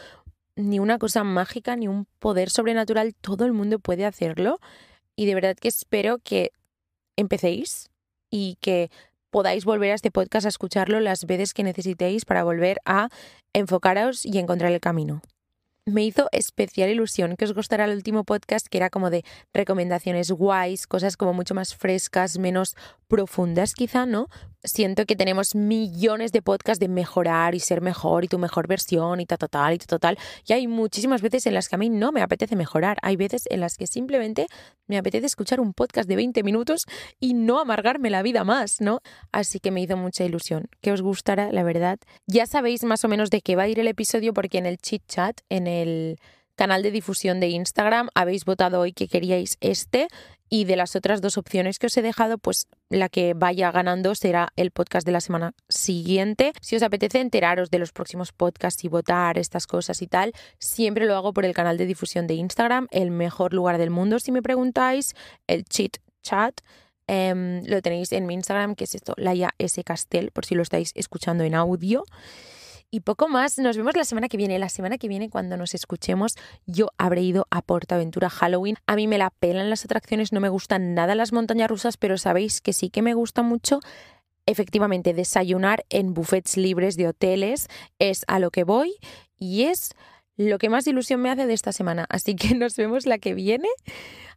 ni 0.54 0.78
una 0.78 0.98
cosa 0.98 1.24
mágica, 1.24 1.74
ni 1.74 1.88
un 1.88 2.06
poder 2.20 2.50
sobrenatural. 2.50 3.16
Todo 3.20 3.46
el 3.46 3.52
mundo 3.52 3.80
puede 3.80 4.06
hacerlo. 4.06 4.60
Y 5.16 5.26
de 5.26 5.34
verdad 5.34 5.56
que 5.56 5.66
espero 5.66 6.18
que 6.18 6.52
empecéis 7.16 7.90
y 8.30 8.56
que 8.60 8.90
podáis 9.30 9.64
volver 9.64 9.90
a 9.90 9.94
este 9.94 10.12
podcast 10.12 10.46
a 10.46 10.50
escucharlo 10.50 11.00
las 11.00 11.24
veces 11.24 11.52
que 11.52 11.64
necesitéis 11.64 12.24
para 12.24 12.44
volver 12.44 12.78
a 12.84 13.08
enfocaros 13.52 14.24
y 14.24 14.38
encontrar 14.38 14.70
el 14.70 14.80
camino 14.80 15.20
me 15.86 16.04
hizo 16.04 16.28
especial 16.32 16.90
ilusión 16.90 17.36
que 17.36 17.44
os 17.44 17.54
gustara 17.54 17.84
el 17.84 17.96
último 17.96 18.24
podcast 18.24 18.66
que 18.68 18.78
era 18.78 18.90
como 18.90 19.10
de 19.10 19.24
recomendaciones 19.52 20.30
guays, 20.30 20.86
cosas 20.86 21.16
como 21.16 21.32
mucho 21.32 21.54
más 21.54 21.74
frescas, 21.74 22.38
menos 22.38 22.76
profundas 23.08 23.74
quizá, 23.74 24.06
¿no? 24.06 24.28
Siento 24.62 25.06
que 25.06 25.16
tenemos 25.16 25.54
millones 25.54 26.32
de 26.32 26.42
podcasts 26.42 26.78
de 26.80 26.88
mejorar 26.88 27.54
y 27.54 27.60
ser 27.60 27.80
mejor 27.80 28.24
y 28.24 28.28
tu 28.28 28.38
mejor 28.38 28.68
versión 28.68 29.18
y 29.20 29.26
tal, 29.26 29.38
total 29.38 29.74
y 29.74 29.78
total. 29.78 30.18
Y 30.46 30.52
hay 30.52 30.66
muchísimas 30.66 31.22
veces 31.22 31.46
en 31.46 31.54
las 31.54 31.68
que 31.68 31.76
a 31.76 31.78
mí 31.78 31.88
no 31.88 32.12
me 32.12 32.20
apetece 32.20 32.56
mejorar. 32.56 32.98
Hay 33.00 33.16
veces 33.16 33.44
en 33.48 33.60
las 33.60 33.76
que 33.76 33.86
simplemente 33.86 34.46
me 34.86 34.98
apetece 34.98 35.26
escuchar 35.26 35.60
un 35.60 35.72
podcast 35.72 36.08
de 36.08 36.16
20 36.16 36.42
minutos 36.42 36.84
y 37.18 37.32
no 37.32 37.58
amargarme 37.58 38.10
la 38.10 38.22
vida 38.22 38.44
más, 38.44 38.82
¿no? 38.82 39.00
Así 39.32 39.60
que 39.60 39.70
me 39.70 39.80
hizo 39.80 39.96
mucha 39.96 40.24
ilusión 40.24 40.68
que 40.82 40.92
os 40.92 41.00
gustara, 41.00 41.52
la 41.52 41.62
verdad. 41.62 41.98
Ya 42.26 42.46
sabéis 42.46 42.84
más 42.84 43.02
o 43.04 43.08
menos 43.08 43.30
de 43.30 43.40
qué 43.40 43.56
va 43.56 43.62
a 43.62 43.68
ir 43.68 43.78
el 43.80 43.88
episodio 43.88 44.34
porque 44.34 44.58
en 44.58 44.66
el 44.66 44.76
chit 44.76 45.02
chat, 45.06 45.40
en 45.48 45.66
el 45.66 46.18
canal 46.60 46.82
de 46.82 46.90
difusión 46.90 47.40
de 47.40 47.48
Instagram 47.48 48.10
habéis 48.14 48.44
votado 48.44 48.80
hoy 48.80 48.92
que 48.92 49.08
queríais 49.08 49.56
este 49.62 50.08
y 50.50 50.66
de 50.66 50.76
las 50.76 50.94
otras 50.94 51.22
dos 51.22 51.38
opciones 51.38 51.78
que 51.78 51.86
os 51.86 51.96
he 51.96 52.02
dejado, 52.02 52.36
pues 52.36 52.66
la 52.90 53.08
que 53.08 53.32
vaya 53.32 53.72
ganando 53.72 54.14
será 54.14 54.52
el 54.56 54.70
podcast 54.70 55.06
de 55.06 55.12
la 55.12 55.22
semana 55.22 55.54
siguiente. 55.70 56.52
Si 56.60 56.76
os 56.76 56.82
apetece 56.82 57.20
enteraros 57.20 57.70
de 57.70 57.78
los 57.78 57.92
próximos 57.92 58.32
podcasts 58.32 58.84
y 58.84 58.88
votar 58.88 59.38
estas 59.38 59.66
cosas 59.66 60.02
y 60.02 60.06
tal, 60.06 60.34
siempre 60.58 61.06
lo 61.06 61.16
hago 61.16 61.32
por 61.32 61.46
el 61.46 61.54
canal 61.54 61.78
de 61.78 61.86
difusión 61.86 62.26
de 62.26 62.34
Instagram, 62.34 62.88
el 62.90 63.10
mejor 63.10 63.54
lugar 63.54 63.78
del 63.78 63.88
mundo, 63.88 64.18
si 64.18 64.30
me 64.30 64.42
preguntáis, 64.42 65.14
el 65.46 65.64
chit 65.64 65.96
chat. 66.22 66.60
Em, 67.06 67.64
lo 67.64 67.80
tenéis 67.80 68.12
en 68.12 68.26
mi 68.26 68.34
Instagram, 68.34 68.74
que 68.74 68.84
es 68.84 68.94
esto, 68.94 69.14
Laia 69.16 69.54
S. 69.56 69.82
Castel, 69.82 70.30
por 70.30 70.44
si 70.44 70.54
lo 70.54 70.62
estáis 70.62 70.92
escuchando 70.94 71.42
en 71.42 71.54
audio. 71.54 72.04
Y 72.92 73.00
poco 73.00 73.28
más, 73.28 73.56
nos 73.58 73.76
vemos 73.76 73.94
la 73.96 74.04
semana 74.04 74.28
que 74.28 74.36
viene. 74.36 74.58
La 74.58 74.68
semana 74.68 74.98
que 74.98 75.06
viene, 75.06 75.30
cuando 75.30 75.56
nos 75.56 75.74
escuchemos, 75.74 76.36
yo 76.66 76.88
habré 76.98 77.22
ido 77.22 77.46
a 77.50 77.62
Portaventura 77.62 78.28
Halloween. 78.28 78.76
A 78.86 78.96
mí 78.96 79.06
me 79.06 79.16
la 79.16 79.30
pelan 79.30 79.70
las 79.70 79.84
atracciones, 79.84 80.32
no 80.32 80.40
me 80.40 80.48
gustan 80.48 80.94
nada 80.94 81.14
las 81.14 81.32
montañas 81.32 81.70
rusas, 81.70 81.96
pero 81.96 82.18
sabéis 82.18 82.60
que 82.60 82.72
sí 82.72 82.90
que 82.90 83.02
me 83.02 83.14
gusta 83.14 83.42
mucho 83.42 83.78
efectivamente 84.46 85.14
desayunar 85.14 85.84
en 85.90 86.14
buffets 86.14 86.56
libres 86.56 86.96
de 86.96 87.06
hoteles 87.06 87.68
es 87.98 88.24
a 88.26 88.38
lo 88.40 88.50
que 88.50 88.64
voy 88.64 88.96
y 89.38 89.64
es 89.64 89.92
lo 90.36 90.58
que 90.58 90.68
más 90.68 90.86
ilusión 90.86 91.20
me 91.20 91.30
hace 91.30 91.46
de 91.46 91.54
esta 91.54 91.72
semana. 91.72 92.06
Así 92.08 92.34
que 92.34 92.54
nos 92.56 92.76
vemos 92.76 93.06
la 93.06 93.18
que 93.18 93.34
viene. 93.34 93.68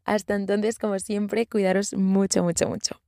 Hasta 0.06 0.36
entonces, 0.36 0.78
como 0.78 1.00
siempre, 1.00 1.48
cuidaros 1.48 1.94
mucho, 1.94 2.44
mucho, 2.44 2.68
mucho. 2.68 3.03